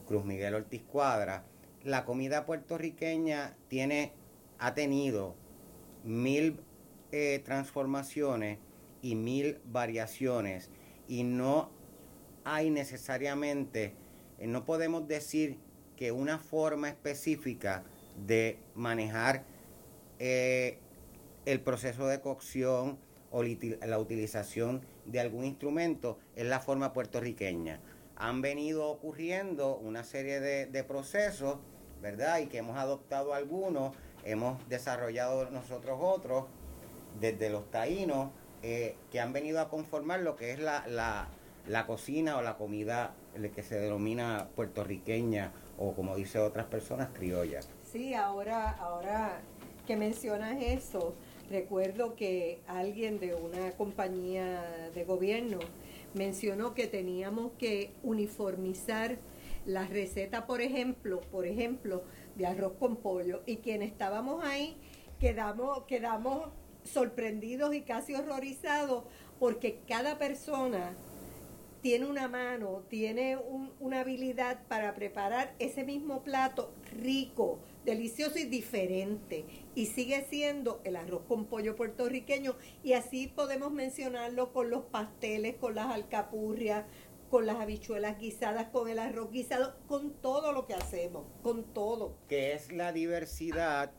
Cruz 0.06 0.24
Miguel 0.24 0.54
Ortiz 0.54 0.84
Cuadra, 0.84 1.44
la 1.82 2.04
comida 2.04 2.46
puertorriqueña 2.46 3.56
tiene, 3.66 4.12
ha 4.58 4.74
tenido 4.74 5.34
mil 6.04 6.60
eh, 7.10 7.42
transformaciones 7.44 8.58
y 9.02 9.16
mil 9.16 9.58
variaciones 9.64 10.70
y 11.08 11.24
no 11.24 11.70
hay 12.44 12.70
necesariamente, 12.70 13.94
eh, 14.38 14.46
no 14.46 14.64
podemos 14.64 15.08
decir 15.08 15.58
que 15.96 16.12
una 16.12 16.38
forma 16.38 16.88
específica 16.88 17.84
de 18.26 18.58
manejar 18.74 19.44
eh, 20.18 20.78
el 21.46 21.60
proceso 21.60 22.06
de 22.06 22.20
cocción 22.20 22.98
o 23.30 23.42
la 23.42 23.98
utilización 23.98 24.82
de 25.06 25.20
algún 25.20 25.44
instrumento 25.44 26.18
es 26.36 26.46
la 26.46 26.60
forma 26.60 26.92
puertorriqueña. 26.92 27.80
Han 28.16 28.42
venido 28.42 28.88
ocurriendo 28.88 29.76
una 29.76 30.02
serie 30.02 30.40
de, 30.40 30.84
procesos, 30.84 31.58
¿verdad? 32.02 32.40
Y 32.40 32.46
que 32.46 32.58
hemos 32.58 32.76
adoptado 32.76 33.32
algunos, 33.34 33.94
hemos 34.24 34.66
desarrollado 34.68 35.50
nosotros 35.50 35.98
otros, 36.02 36.46
desde 37.20 37.50
los 37.50 37.70
taínos, 37.70 38.30
eh, 38.62 38.96
que 39.12 39.20
han 39.20 39.32
venido 39.32 39.60
a 39.60 39.68
conformar 39.68 40.20
lo 40.20 40.36
que 40.36 40.52
es 40.52 40.58
la, 40.58 40.84
la, 41.66 41.86
cocina 41.86 42.38
o 42.38 42.42
la 42.42 42.56
comida 42.56 43.14
que 43.54 43.62
se 43.62 43.78
denomina 43.78 44.48
puertorriqueña 44.56 45.52
o 45.78 45.94
como 45.94 46.16
dice 46.16 46.40
otras 46.40 46.66
personas, 46.66 47.10
criollas. 47.14 47.68
Sí, 47.90 48.14
ahora, 48.14 48.70
ahora 48.70 49.40
que 49.86 49.96
mencionas 49.96 50.60
eso, 50.60 51.14
Recuerdo 51.50 52.14
que 52.14 52.60
alguien 52.66 53.18
de 53.18 53.34
una 53.34 53.70
compañía 53.72 54.90
de 54.94 55.04
gobierno 55.04 55.58
mencionó 56.12 56.74
que 56.74 56.86
teníamos 56.86 57.52
que 57.58 57.92
uniformizar 58.02 59.16
la 59.64 59.86
receta, 59.86 60.46
por 60.46 60.60
ejemplo, 60.60 61.22
por 61.32 61.46
ejemplo, 61.46 62.02
de 62.36 62.46
arroz 62.46 62.74
con 62.78 62.96
pollo. 62.96 63.42
Y 63.46 63.56
quienes 63.58 63.90
estábamos 63.90 64.44
ahí 64.44 64.76
quedamos, 65.20 65.84
quedamos 65.84 66.50
sorprendidos 66.84 67.74
y 67.74 67.80
casi 67.80 68.14
horrorizados 68.14 69.04
porque 69.38 69.80
cada 69.88 70.18
persona 70.18 70.92
tiene 71.80 72.06
una 72.06 72.28
mano, 72.28 72.82
tiene 72.90 73.38
una 73.80 74.00
habilidad 74.00 74.58
para 74.68 74.94
preparar 74.94 75.54
ese 75.58 75.84
mismo 75.84 76.22
plato 76.22 76.72
rico, 77.00 77.58
delicioso 77.84 78.38
y 78.38 78.44
diferente. 78.44 79.44
Y 79.74 79.86
sigue 79.86 80.26
siendo 80.28 80.80
el 80.84 80.96
arroz 80.96 81.22
con 81.28 81.46
pollo 81.46 81.76
puertorriqueño. 81.76 82.56
Y 82.82 82.92
así 82.94 83.26
podemos 83.28 83.72
mencionarlo 83.72 84.52
con 84.52 84.70
los 84.70 84.84
pasteles, 84.84 85.56
con 85.56 85.74
las 85.74 85.86
alcapurrias, 85.86 86.84
con 87.30 87.46
las 87.46 87.56
habichuelas 87.56 88.18
guisadas, 88.18 88.68
con 88.68 88.88
el 88.88 88.98
arroz 88.98 89.30
guisado, 89.30 89.76
con 89.86 90.12
todo 90.12 90.52
lo 90.52 90.66
que 90.66 90.74
hacemos, 90.74 91.24
con 91.42 91.64
todo. 91.64 92.16
Que 92.28 92.54
es 92.54 92.72
la 92.72 92.92
diversidad. 92.92 93.92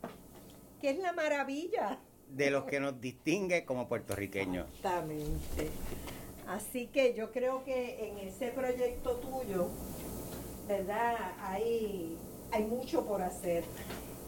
Que 0.80 0.90
es 0.90 0.98
la 0.98 1.12
maravilla. 1.12 2.00
De 2.28 2.50
los 2.50 2.64
que 2.64 2.80
nos 2.80 3.00
distingue 3.00 3.64
como 3.64 3.88
puertorriqueños. 3.88 4.68
Exactamente. 4.76 5.70
Así 6.46 6.88
que 6.88 7.14
yo 7.14 7.30
creo 7.30 7.64
que 7.64 8.08
en 8.08 8.18
ese 8.18 8.48
proyecto 8.48 9.16
tuyo, 9.16 9.68
¿verdad? 10.66 11.34
Hay 11.40 12.16
hay 12.52 12.64
mucho 12.64 13.04
por 13.04 13.22
hacer. 13.22 13.64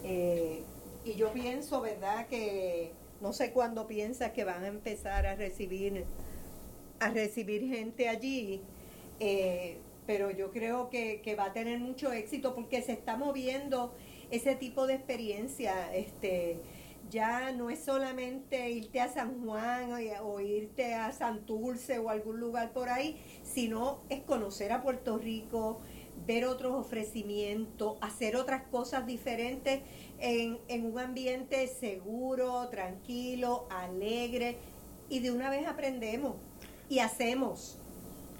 Eh, 0.03 0.63
y 1.05 1.13
yo 1.13 1.31
pienso, 1.33 1.81
¿verdad? 1.81 2.27
Que 2.27 2.91
no 3.21 3.33
sé 3.33 3.51
cuándo 3.51 3.87
piensas 3.87 4.31
que 4.31 4.43
van 4.43 4.63
a 4.63 4.67
empezar 4.67 5.25
a 5.25 5.35
recibir, 5.35 6.05
a 6.99 7.09
recibir 7.09 7.67
gente 7.67 8.09
allí, 8.09 8.61
eh, 9.19 9.77
pero 10.05 10.31
yo 10.31 10.51
creo 10.51 10.89
que, 10.89 11.35
va 11.37 11.45
a 11.45 11.53
tener 11.53 11.79
mucho 11.79 12.11
éxito 12.11 12.53
porque 12.55 12.81
se 12.81 12.93
está 12.93 13.15
moviendo 13.15 13.93
ese 14.31 14.55
tipo 14.55 14.87
de 14.87 14.95
experiencia. 14.95 15.93
Este, 15.95 16.59
ya 17.09 17.51
no 17.51 17.69
es 17.69 17.79
solamente 17.79 18.69
irte 18.71 18.99
a 18.99 19.07
San 19.07 19.43
Juan 19.43 19.91
o, 19.93 20.27
o 20.27 20.39
irte 20.39 20.93
a 20.93 21.11
Santurce 21.11 21.99
o 21.99 22.09
algún 22.09 22.39
lugar 22.39 22.73
por 22.73 22.89
ahí, 22.89 23.21
sino 23.43 24.01
es 24.09 24.21
conocer 24.21 24.71
a 24.71 24.81
Puerto 24.81 25.17
Rico, 25.17 25.81
ver 26.25 26.45
otros 26.45 26.73
ofrecimientos, 26.73 27.97
hacer 28.01 28.35
otras 28.35 28.63
cosas 28.63 29.05
diferentes 29.05 29.81
en, 30.19 30.59
un 30.85 30.99
ambiente 30.99 31.67
seguro, 31.67 32.67
tranquilo, 32.69 33.67
alegre 33.69 34.57
y 35.09 35.19
de 35.19 35.31
una 35.31 35.49
vez 35.49 35.67
aprendemos 35.67 36.35
y 36.89 36.99
hacemos. 36.99 37.77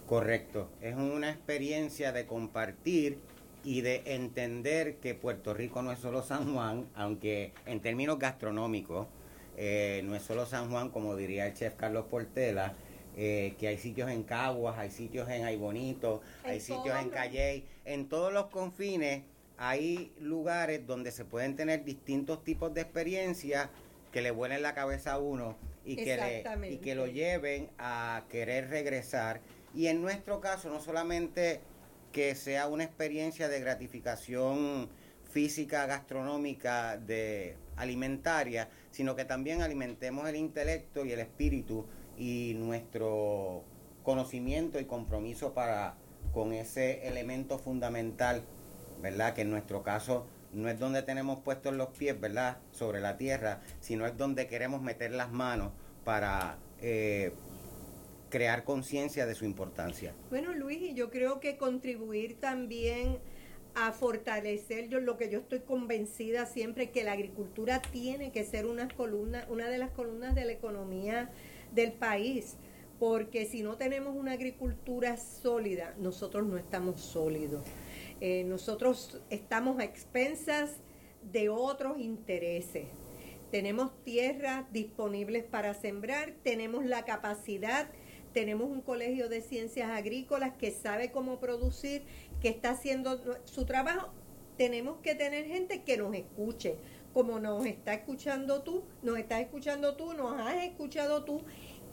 Correcto, 0.07 0.69
es 0.81 0.95
una 0.95 1.29
experiencia 1.29 2.11
de 2.11 2.25
compartir 2.25 3.19
y 3.63 3.81
de 3.81 4.03
entender 4.05 4.97
que 4.97 5.15
Puerto 5.15 5.53
Rico 5.53 5.81
no 5.81 5.91
es 5.91 5.99
solo 5.99 6.21
San 6.21 6.53
Juan, 6.53 6.87
aunque 6.95 7.53
en 7.65 7.81
términos 7.81 8.19
gastronómicos 8.19 9.07
eh, 9.55 10.01
no 10.05 10.15
es 10.15 10.23
solo 10.23 10.45
San 10.45 10.69
Juan, 10.69 10.89
como 10.89 11.15
diría 11.15 11.47
el 11.47 11.53
chef 11.53 11.75
Carlos 11.75 12.05
Portela, 12.09 12.73
eh, 13.15 13.55
que 13.59 13.67
hay 13.67 13.77
sitios 13.77 14.09
en 14.09 14.23
Caguas, 14.23 14.77
hay 14.77 14.89
sitios 14.89 15.29
en 15.29 15.45
Aybonito, 15.45 16.21
hay 16.43 16.59
sitios 16.59 16.99
en 16.99 17.09
Calley, 17.09 17.65
en 17.85 18.07
todos 18.09 18.33
los 18.33 18.47
confines 18.47 19.23
hay 19.57 20.11
lugares 20.19 20.85
donde 20.85 21.11
se 21.11 21.25
pueden 21.25 21.55
tener 21.55 21.83
distintos 21.83 22.43
tipos 22.43 22.73
de 22.73 22.81
experiencias 22.81 23.69
que 24.11 24.21
le 24.21 24.31
vuelen 24.31 24.61
la 24.61 24.73
cabeza 24.73 25.13
a 25.13 25.19
uno 25.19 25.55
y 25.85 25.95
que, 25.95 26.17
le, 26.17 26.71
y 26.71 26.77
que 26.77 26.95
lo 26.95 27.07
lleven 27.07 27.69
a 27.77 28.23
querer 28.29 28.69
regresar. 28.69 29.41
Y 29.73 29.87
en 29.87 30.01
nuestro 30.01 30.39
caso, 30.39 30.69
no 30.69 30.79
solamente 30.79 31.61
que 32.11 32.35
sea 32.35 32.67
una 32.67 32.83
experiencia 32.83 33.49
de 33.49 33.59
gratificación 33.59 34.89
física, 35.31 35.85
gastronómica, 35.87 36.97
de 36.97 37.55
alimentaria, 37.75 38.69
sino 38.91 39.15
que 39.15 39.25
también 39.25 39.61
alimentemos 39.61 40.29
el 40.29 40.35
intelecto 40.35 41.05
y 41.05 41.11
el 41.11 41.19
espíritu 41.19 41.85
y 42.17 42.53
nuestro 42.55 43.63
conocimiento 44.03 44.79
y 44.79 44.85
compromiso 44.85 45.53
para 45.53 45.95
con 46.33 46.53
ese 46.53 47.07
elemento 47.07 47.59
fundamental, 47.59 48.43
¿verdad? 49.01 49.33
Que 49.33 49.41
en 49.41 49.51
nuestro 49.51 49.83
caso 49.83 50.25
no 50.51 50.69
es 50.69 50.79
donde 50.79 51.01
tenemos 51.03 51.39
puestos 51.39 51.73
los 51.73 51.89
pies, 51.89 52.19
¿verdad? 52.19 52.57
Sobre 52.71 53.01
la 53.01 53.17
tierra, 53.17 53.61
sino 53.79 54.05
es 54.05 54.17
donde 54.17 54.47
queremos 54.47 54.81
meter 54.81 55.11
las 55.11 55.31
manos 55.31 55.71
para 56.03 56.57
eh, 56.81 57.33
crear 58.29 58.63
conciencia 58.63 59.25
de 59.25 59.35
su 59.35 59.45
importancia. 59.45 60.13
Bueno, 60.29 60.53
Luis, 60.53 60.81
y 60.81 60.93
yo 60.93 61.09
creo 61.09 61.39
que 61.39 61.57
contribuir 61.57 62.39
también 62.39 63.19
a 63.75 63.91
fortalecer 63.91 64.87
yo 64.89 64.99
lo 64.99 65.17
que 65.17 65.29
yo 65.29 65.39
estoy 65.39 65.61
convencida 65.61 66.45
siempre 66.45 66.91
que 66.91 67.03
la 67.03 67.13
agricultura 67.13 67.81
tiene 67.81 68.31
que 68.31 68.43
ser 68.43 68.65
una 68.65 68.87
columna, 68.87 69.45
una 69.49 69.67
de 69.67 69.79
las 69.79 69.91
columnas 69.91 70.35
de 70.35 70.45
la 70.45 70.51
economía 70.51 71.31
del 71.73 71.93
país, 71.93 72.57
porque 72.99 73.45
si 73.45 73.63
no 73.63 73.77
tenemos 73.77 74.15
una 74.15 74.33
agricultura 74.33 75.17
sólida, 75.17 75.95
nosotros 75.99 76.45
no 76.45 76.57
estamos 76.57 77.01
sólidos. 77.01 77.63
Eh, 78.21 78.43
nosotros 78.45 79.21
estamos 79.29 79.79
a 79.79 79.83
expensas 79.83 80.77
de 81.31 81.49
otros 81.49 81.99
intereses. 81.99 82.87
Tenemos 83.51 83.91
tierras 84.03 84.65
disponibles 84.71 85.43
para 85.43 85.73
sembrar, 85.73 86.33
tenemos 86.43 86.85
la 86.85 87.05
capacidad 87.05 87.89
tenemos 88.33 88.69
un 88.69 88.81
colegio 88.81 89.29
de 89.29 89.41
ciencias 89.41 89.91
agrícolas 89.91 90.53
que 90.57 90.71
sabe 90.71 91.11
cómo 91.11 91.39
producir, 91.39 92.03
que 92.41 92.49
está 92.49 92.71
haciendo 92.71 93.21
su 93.45 93.65
trabajo. 93.65 94.11
Tenemos 94.57 94.97
que 94.97 95.15
tener 95.15 95.45
gente 95.45 95.83
que 95.83 95.97
nos 95.97 96.15
escuche, 96.15 96.75
como 97.13 97.39
nos 97.39 97.65
está 97.65 97.93
escuchando 97.93 98.63
tú, 98.63 98.83
nos 99.01 99.17
estás 99.17 99.41
escuchando 99.41 99.95
tú, 99.95 100.13
nos 100.13 100.39
has 100.39 100.63
escuchado 100.63 101.23
tú 101.23 101.41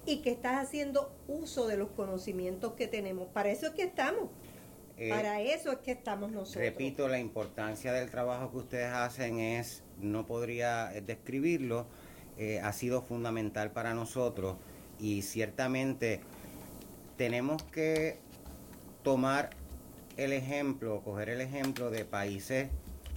y 0.06 0.22
que 0.22 0.30
estás 0.30 0.64
haciendo 0.64 1.14
uso 1.28 1.66
de 1.66 1.76
los 1.76 1.90
conocimientos 1.90 2.72
que 2.72 2.86
tenemos. 2.86 3.28
Para 3.28 3.50
eso 3.50 3.66
es 3.66 3.72
que 3.72 3.82
estamos. 3.82 4.30
Eh, 4.96 5.08
Para 5.08 5.40
eso 5.40 5.72
es 5.72 5.78
que 5.78 5.92
estamos 5.92 6.30
nosotros. 6.30 6.62
Repito, 6.62 7.08
la 7.08 7.18
importancia 7.18 7.92
del 7.92 8.10
trabajo 8.10 8.50
que 8.50 8.58
ustedes 8.58 8.92
hacen 8.92 9.38
es, 9.38 9.82
no 9.98 10.26
podría 10.26 10.88
describirlo, 11.06 11.86
eh, 12.36 12.60
ha 12.60 12.72
sido 12.72 13.02
fundamental 13.02 13.70
para 13.70 13.94
nosotros 13.94 14.56
y 14.98 15.22
ciertamente 15.22 16.20
tenemos 17.16 17.62
que 17.62 18.18
tomar 19.02 19.50
el 20.16 20.32
ejemplo, 20.32 21.00
coger 21.02 21.30
el 21.30 21.40
ejemplo 21.40 21.90
de 21.90 22.04
países 22.04 22.68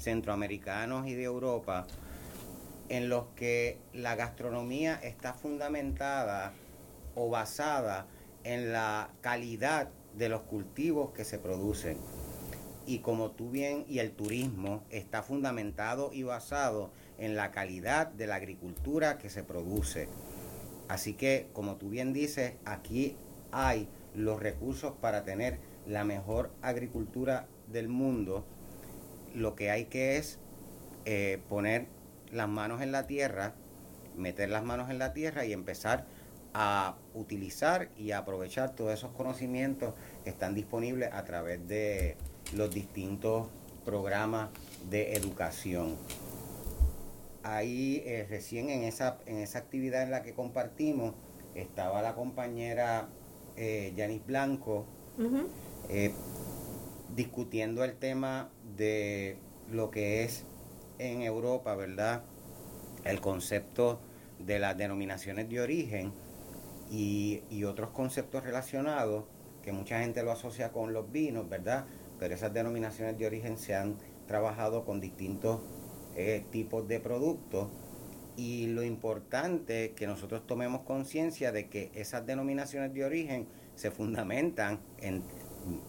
centroamericanos 0.04 1.08
y 1.08 1.14
de 1.14 1.24
Europa 1.24 1.88
en 2.90 3.10
los 3.10 3.26
que 3.36 3.80
la 3.94 4.16
gastronomía 4.16 5.00
está 5.02 5.34
fundamentada 5.34 6.54
o 7.16 7.30
basada 7.30 8.08
en 8.44 8.74
la 8.74 9.10
calidad 9.22 9.90
de 10.16 10.30
los 10.30 10.42
cultivos 10.42 11.12
que 11.12 11.24
se 11.24 11.40
producen. 11.40 11.98
Y 12.86 13.00
como 13.00 13.32
tú 13.32 13.50
bien, 13.50 13.86
y 13.88 14.00
el 14.00 14.12
turismo 14.12 14.84
está 14.90 15.24
fundamentado 15.24 16.12
y 16.14 16.24
basado 16.24 16.92
en 17.18 17.36
la 17.36 17.52
calidad 17.52 18.08
de 18.08 18.28
la 18.28 18.36
agricultura 18.36 19.18
que 19.18 19.30
se 19.30 19.44
produce. 19.44 20.10
Así 20.90 21.14
que, 21.14 21.48
como 21.54 21.78
tú 21.78 21.90
bien 21.90 22.12
dices, 22.12 22.56
aquí 22.66 23.16
hay 23.52 23.88
los 24.14 24.42
recursos 24.42 24.94
para 25.00 25.24
tener 25.24 25.60
la 25.88 26.04
mejor 26.04 26.52
agricultura 26.62 27.48
del 27.68 27.88
mundo. 27.88 28.46
Lo 29.34 29.56
que 29.56 29.72
hay 29.72 29.86
que 29.86 30.18
es 30.18 30.40
eh, 31.06 31.42
poner 31.50 31.88
las 32.32 32.50
manos 32.50 32.82
en 32.82 32.92
la 32.92 33.08
tierra, 33.08 33.54
meter 34.16 34.50
las 34.50 34.64
manos 34.64 34.90
en 34.90 35.00
la 35.00 35.14
tierra 35.14 35.46
y 35.46 35.54
empezar 35.54 36.06
a 36.54 36.98
utilizar 37.14 37.90
y 37.98 38.12
a 38.12 38.20
aprovechar 38.20 38.76
todos 38.76 38.94
esos 38.94 39.12
conocimientos 39.12 39.96
que 40.24 40.30
están 40.30 40.54
disponibles 40.54 41.12
a 41.12 41.24
través 41.26 41.68
de 41.68 42.16
los 42.56 42.74
distintos 42.74 43.48
programas 43.84 44.50
de 44.90 45.14
educación. 45.16 45.98
Ahí 47.44 48.02
eh, 48.06 48.26
recién 48.30 48.70
en 48.70 48.84
esa, 48.84 49.18
en 49.26 49.38
esa 49.38 49.60
actividad 49.60 50.04
en 50.04 50.12
la 50.12 50.22
que 50.22 50.34
compartimos 50.34 51.14
estaba 51.56 52.02
la 52.02 52.16
compañera 52.16 53.10
eh, 53.58 53.94
Yanis 53.96 54.26
Blanco 54.26 54.86
eh, 55.90 56.14
discutiendo 57.16 57.84
el 57.84 57.96
tema 57.96 58.50
de 58.76 59.38
lo 59.72 59.92
que 59.92 60.24
es 60.24 60.46
en 61.00 61.22
Europa, 61.22 61.76
¿verdad? 61.76 62.24
El 63.04 63.22
concepto 63.22 64.00
de 64.40 64.60
las 64.60 64.78
denominaciones 64.78 65.50
de 65.50 65.62
origen 65.62 66.14
y, 66.90 67.42
otros 67.64 67.92
conceptos 67.92 68.44
relacionados 68.44 69.24
que 69.64 69.72
mucha 69.72 70.00
gente 70.00 70.22
lo 70.22 70.32
asocia 70.32 70.72
con 70.74 70.92
los 70.92 71.12
vinos, 71.12 71.48
¿verdad? 71.48 71.86
Pero 72.20 72.36
esas 72.36 72.54
denominaciones 72.54 73.18
de 73.18 73.26
origen 73.26 73.58
se 73.58 73.74
han 73.74 73.98
trabajado 74.28 74.84
con 74.84 75.00
distintos 75.00 75.62
eh, 76.16 76.46
tipos 76.52 76.88
de 76.88 77.00
productos 77.00 77.70
y 78.36 78.68
lo 78.68 78.84
importante 78.84 79.86
es 79.86 79.92
que 79.92 80.08
nosotros 80.08 80.46
tomemos 80.46 80.82
conciencia 80.82 81.52
de 81.52 81.70
que 81.70 81.92
esas 81.94 82.26
denominaciones 82.26 82.94
de 82.94 83.06
origen 83.06 83.48
se 83.76 83.90
fundamentan 83.90 84.82
en, 84.98 85.24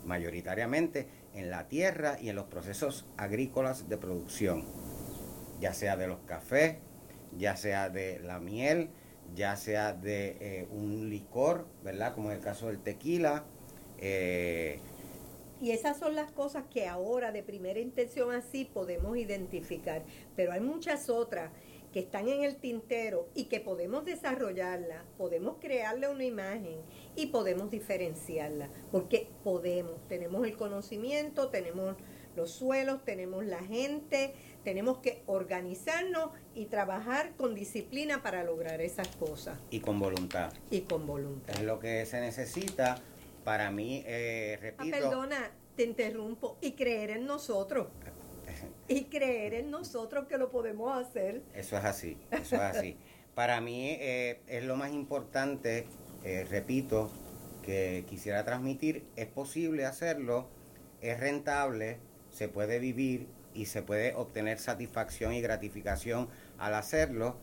mayoritariamente 0.04 1.08
en 1.34 1.50
la 1.50 1.68
tierra 1.68 2.18
y 2.20 2.28
en 2.28 2.37
los 2.37 2.46
procesos 2.46 3.06
agrícolas 3.16 3.88
de 3.88 3.96
producción, 3.96 4.64
ya 5.60 5.72
sea 5.72 5.96
de 5.96 6.06
los 6.06 6.20
cafés, 6.20 6.76
ya 7.37 7.56
sea 7.56 7.90
de 7.90 8.20
la 8.20 8.38
miel, 8.38 8.90
ya 9.34 9.56
sea 9.56 9.92
de 9.92 10.37
eh, 10.40 10.68
un 10.70 11.10
licor, 11.10 11.66
¿verdad? 11.82 12.14
Como 12.14 12.30
en 12.30 12.37
el 12.37 12.42
caso 12.42 12.68
del 12.68 12.78
tequila. 12.78 13.44
Eh, 13.98 14.78
y 15.60 15.70
esas 15.70 15.98
son 15.98 16.14
las 16.14 16.30
cosas 16.30 16.64
que 16.72 16.87
ahora 16.87 17.32
de 17.32 17.42
primera 17.42 17.80
intención 17.80 18.32
así 18.32 18.64
podemos 18.64 19.16
identificar, 19.16 20.02
pero 20.37 20.52
hay 20.52 20.60
muchas 20.60 21.08
otras 21.08 21.50
que 21.94 22.00
están 22.00 22.28
en 22.28 22.42
el 22.42 22.57
tintero 22.57 23.28
y 23.37 23.44
que 23.44 23.61
podemos 23.61 24.04
desarrollarla, 24.04 25.04
podemos 25.16 25.59
crearle 25.61 26.09
una 26.09 26.24
imagen 26.24 26.80
y 27.14 27.26
podemos 27.26 27.70
diferenciarla, 27.70 28.68
porque 28.90 29.28
podemos, 29.44 30.04
tenemos 30.09 30.44
el 30.44 30.57
conocimiento, 30.57 31.50
tenemos 31.50 31.94
los 32.35 32.50
suelos, 32.50 33.04
tenemos 33.04 33.44
la 33.44 33.61
gente, 33.61 34.35
tenemos 34.64 34.98
que 34.98 35.22
organizarnos 35.26 36.30
y 36.52 36.66
trabajar 36.66 37.37
con 37.37 37.54
disciplina 37.54 38.24
para 38.24 38.42
lograr 38.42 38.80
esas 38.80 39.07
cosas. 39.07 39.61
Y 39.70 39.78
con 39.78 40.00
voluntad. 40.00 40.52
Y 40.72 40.80
con 40.80 41.07
voluntad. 41.07 41.54
Es 41.54 41.62
lo 41.62 41.78
que 41.78 42.04
se 42.07 42.20
necesita. 42.20 43.00
Para 43.44 43.70
mí, 43.70 44.02
eh, 44.04 44.59
repito. 44.61 44.96
Ah, 44.96 45.00
perdona, 45.00 45.50
te 45.76 45.85
interrumpo. 45.85 46.59
Y 46.61 46.72
creer 46.72 47.11
en 47.11 47.26
nosotros. 47.26 47.87
y 48.88 49.04
creer 49.04 49.54
en 49.54 49.70
nosotros 49.70 50.26
que 50.26 50.38
lo 50.38 50.50
podemos 50.50 50.96
hacer. 50.96 51.42
Eso 51.54 51.76
es 51.76 51.85
así, 51.85 52.18
eso 52.30 52.57
es 52.57 52.61
así. 52.61 52.96
para 53.35 53.61
mí 53.61 53.90
eh, 54.00 54.40
es 54.46 54.64
lo 54.64 54.76
más 54.76 54.92
importante, 54.92 55.87
eh, 56.24 56.46
repito, 56.48 57.11
que 57.62 58.04
quisiera 58.09 58.44
transmitir. 58.44 59.04
Es 59.16 59.26
posible 59.26 59.87
hacerlo, 59.87 60.48
es 61.00 61.18
rentable, 61.18 61.98
se 62.30 62.48
puede 62.48 62.78
vivir 62.78 63.26
y 63.54 63.66
se 63.66 63.83
puede 63.83 64.14
obtener 64.14 64.59
satisfacción 64.59 65.33
y 65.35 65.40
gratificación 65.40 66.28
al 66.59 66.74
hacerlo. 66.74 67.37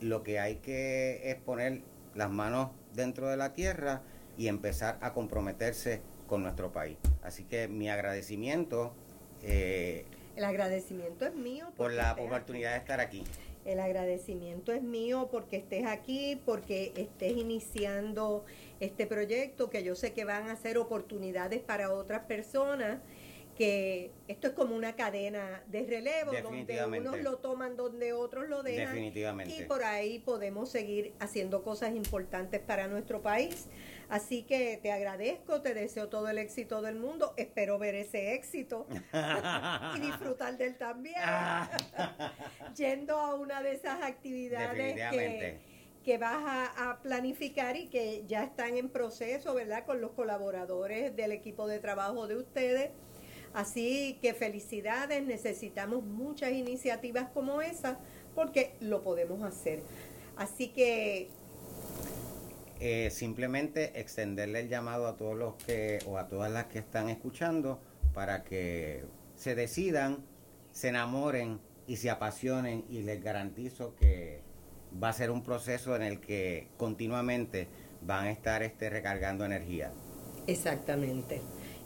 Lo 0.00 0.22
que 0.22 0.40
hay 0.40 0.56
que 0.56 1.30
es 1.30 1.36
poner 1.36 1.82
las 2.14 2.30
manos 2.30 2.70
dentro 2.94 3.28
de 3.28 3.36
la 3.36 3.52
tierra 3.52 4.02
y 4.38 4.48
empezar 4.48 4.98
a 5.02 5.12
comprometerse 5.12 6.00
con 6.26 6.42
nuestro 6.42 6.72
país. 6.72 6.96
Así 7.22 7.44
que 7.44 7.68
mi 7.68 7.90
agradecimiento. 7.90 8.94
Eh, 9.42 10.06
el 10.36 10.44
agradecimiento 10.44 11.26
es 11.26 11.34
mío. 11.34 11.72
Por 11.76 11.92
la 11.92 12.12
oportunidad 12.12 12.72
de 12.72 12.78
estar 12.78 13.00
aquí. 13.00 13.24
El 13.64 13.78
agradecimiento 13.78 14.72
es 14.72 14.82
mío 14.82 15.28
porque 15.30 15.56
estés 15.56 15.86
aquí, 15.86 16.40
porque 16.46 16.92
estés 16.96 17.36
iniciando 17.36 18.44
este 18.80 19.06
proyecto, 19.06 19.68
que 19.68 19.82
yo 19.82 19.94
sé 19.94 20.12
que 20.14 20.24
van 20.24 20.48
a 20.48 20.56
ser 20.56 20.78
oportunidades 20.78 21.60
para 21.60 21.92
otras 21.92 22.22
personas 22.24 23.00
que 23.60 24.10
esto 24.26 24.46
es 24.46 24.52
como 24.54 24.74
una 24.74 24.96
cadena 24.96 25.62
de 25.66 25.82
relevo, 25.82 26.32
donde 26.42 26.82
unos 26.82 27.20
lo 27.20 27.36
toman, 27.36 27.76
donde 27.76 28.14
otros 28.14 28.48
lo 28.48 28.62
dejan. 28.62 28.96
Y 28.98 29.64
por 29.68 29.84
ahí 29.84 30.18
podemos 30.18 30.70
seguir 30.70 31.12
haciendo 31.18 31.62
cosas 31.62 31.94
importantes 31.94 32.62
para 32.62 32.88
nuestro 32.88 33.20
país. 33.20 33.66
Así 34.10 34.42
que 34.42 34.78
te 34.82 34.92
agradezco, 34.92 35.62
te 35.62 35.72
deseo 35.72 36.08
todo 36.08 36.28
el 36.28 36.38
éxito 36.38 36.82
del 36.82 36.96
mundo, 36.96 37.32
espero 37.36 37.78
ver 37.78 37.94
ese 37.94 38.34
éxito 38.34 38.86
y 39.96 40.00
disfrutar 40.00 40.58
de 40.58 40.66
él 40.66 40.76
también. 40.76 41.14
Yendo 42.76 43.18
a 43.18 43.34
una 43.34 43.62
de 43.62 43.72
esas 43.72 44.02
actividades 44.02 44.94
que 45.10 45.70
que 46.00 46.16
vas 46.16 46.42
a, 46.46 46.90
a, 46.90 47.02
planificar 47.02 47.76
y 47.76 47.88
que 47.88 48.24
ya 48.26 48.42
están 48.42 48.78
en 48.78 48.88
proceso, 48.88 49.52
¿verdad? 49.52 49.84
Con 49.84 50.00
los 50.00 50.12
colaboradores 50.12 51.14
del 51.14 51.30
equipo 51.30 51.66
de 51.68 51.78
trabajo 51.78 52.26
de 52.26 52.36
ustedes 52.36 52.90
Así 53.52 54.18
que 54.22 54.32
felicidades, 54.32 55.24
necesitamos 55.24 56.04
muchas 56.04 56.52
iniciativas 56.52 57.28
como 57.30 57.60
esa 57.62 57.98
porque 58.34 58.74
lo 58.80 59.02
podemos 59.02 59.42
hacer. 59.42 59.82
Así 60.36 60.68
que... 60.68 61.28
Eh, 62.80 63.10
simplemente 63.10 64.00
extenderle 64.00 64.60
el 64.60 64.68
llamado 64.68 65.06
a 65.06 65.16
todos 65.16 65.36
los 65.36 65.54
que 65.56 65.98
o 66.06 66.18
a 66.18 66.28
todas 66.28 66.50
las 66.50 66.66
que 66.66 66.78
están 66.78 67.10
escuchando 67.10 67.80
para 68.14 68.42
que 68.42 69.04
se 69.34 69.54
decidan, 69.54 70.24
se 70.72 70.88
enamoren 70.88 71.60
y 71.86 71.96
se 71.96 72.10
apasionen 72.10 72.84
y 72.88 73.02
les 73.02 73.22
garantizo 73.22 73.94
que 73.96 74.40
va 75.02 75.10
a 75.10 75.12
ser 75.12 75.30
un 75.30 75.42
proceso 75.42 75.94
en 75.94 76.02
el 76.02 76.20
que 76.20 76.68
continuamente 76.76 77.68
van 78.00 78.26
a 78.26 78.30
estar 78.30 78.62
este, 78.62 78.88
recargando 78.88 79.44
energía. 79.44 79.92
Exactamente 80.46 81.42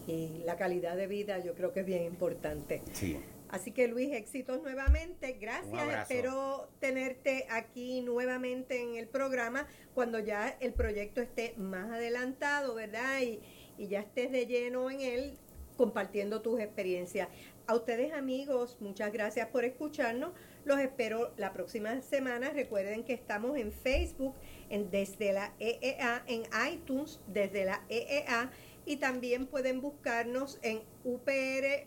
y 0.06 0.42
la 0.44 0.56
calidad 0.56 0.96
de 0.96 1.06
vida 1.06 1.38
yo 1.38 1.54
creo 1.54 1.72
que 1.72 1.80
es 1.80 1.86
bien 1.86 2.04
importante. 2.04 2.82
Sí. 2.92 3.18
Así 3.54 3.70
que 3.70 3.86
Luis, 3.86 4.12
éxitos 4.12 4.60
nuevamente. 4.62 5.34
Gracias. 5.34 6.10
Espero 6.10 6.68
tenerte 6.80 7.46
aquí 7.50 8.00
nuevamente 8.00 8.82
en 8.82 8.96
el 8.96 9.06
programa 9.06 9.68
cuando 9.94 10.18
ya 10.18 10.56
el 10.58 10.72
proyecto 10.72 11.20
esté 11.20 11.54
más 11.56 11.88
adelantado, 11.92 12.74
¿verdad? 12.74 13.20
Y, 13.22 13.38
y 13.78 13.86
ya 13.86 14.00
estés 14.00 14.32
de 14.32 14.46
lleno 14.46 14.90
en 14.90 15.00
él 15.00 15.38
compartiendo 15.76 16.42
tus 16.42 16.58
experiencias. 16.58 17.28
A 17.68 17.76
ustedes 17.76 18.12
amigos, 18.12 18.76
muchas 18.80 19.12
gracias 19.12 19.46
por 19.50 19.64
escucharnos. 19.64 20.32
Los 20.64 20.80
espero 20.80 21.32
la 21.36 21.52
próxima 21.52 22.02
semana. 22.02 22.50
Recuerden 22.50 23.04
que 23.04 23.12
estamos 23.12 23.56
en 23.56 23.70
Facebook, 23.70 24.34
en 24.68 24.90
Desde 24.90 25.32
la 25.32 25.54
EEA, 25.60 26.24
en 26.26 26.42
iTunes, 26.72 27.20
Desde 27.28 27.64
la 27.64 27.84
EEA, 27.88 28.50
y 28.84 28.96
también 28.96 29.46
pueden 29.46 29.80
buscarnos 29.80 30.58
en 30.62 30.82
upr, 31.04 31.86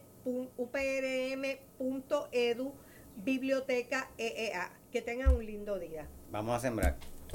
uprm.edu, 0.57 1.63
Biblioteca 3.17 4.09
EEA. 4.17 4.71
Que 4.91 5.01
tengan 5.01 5.35
un 5.35 5.45
lindo 5.45 5.79
día. 5.79 6.07
Vamos 6.31 6.55
a 6.55 6.59
sembrar. 6.59 6.97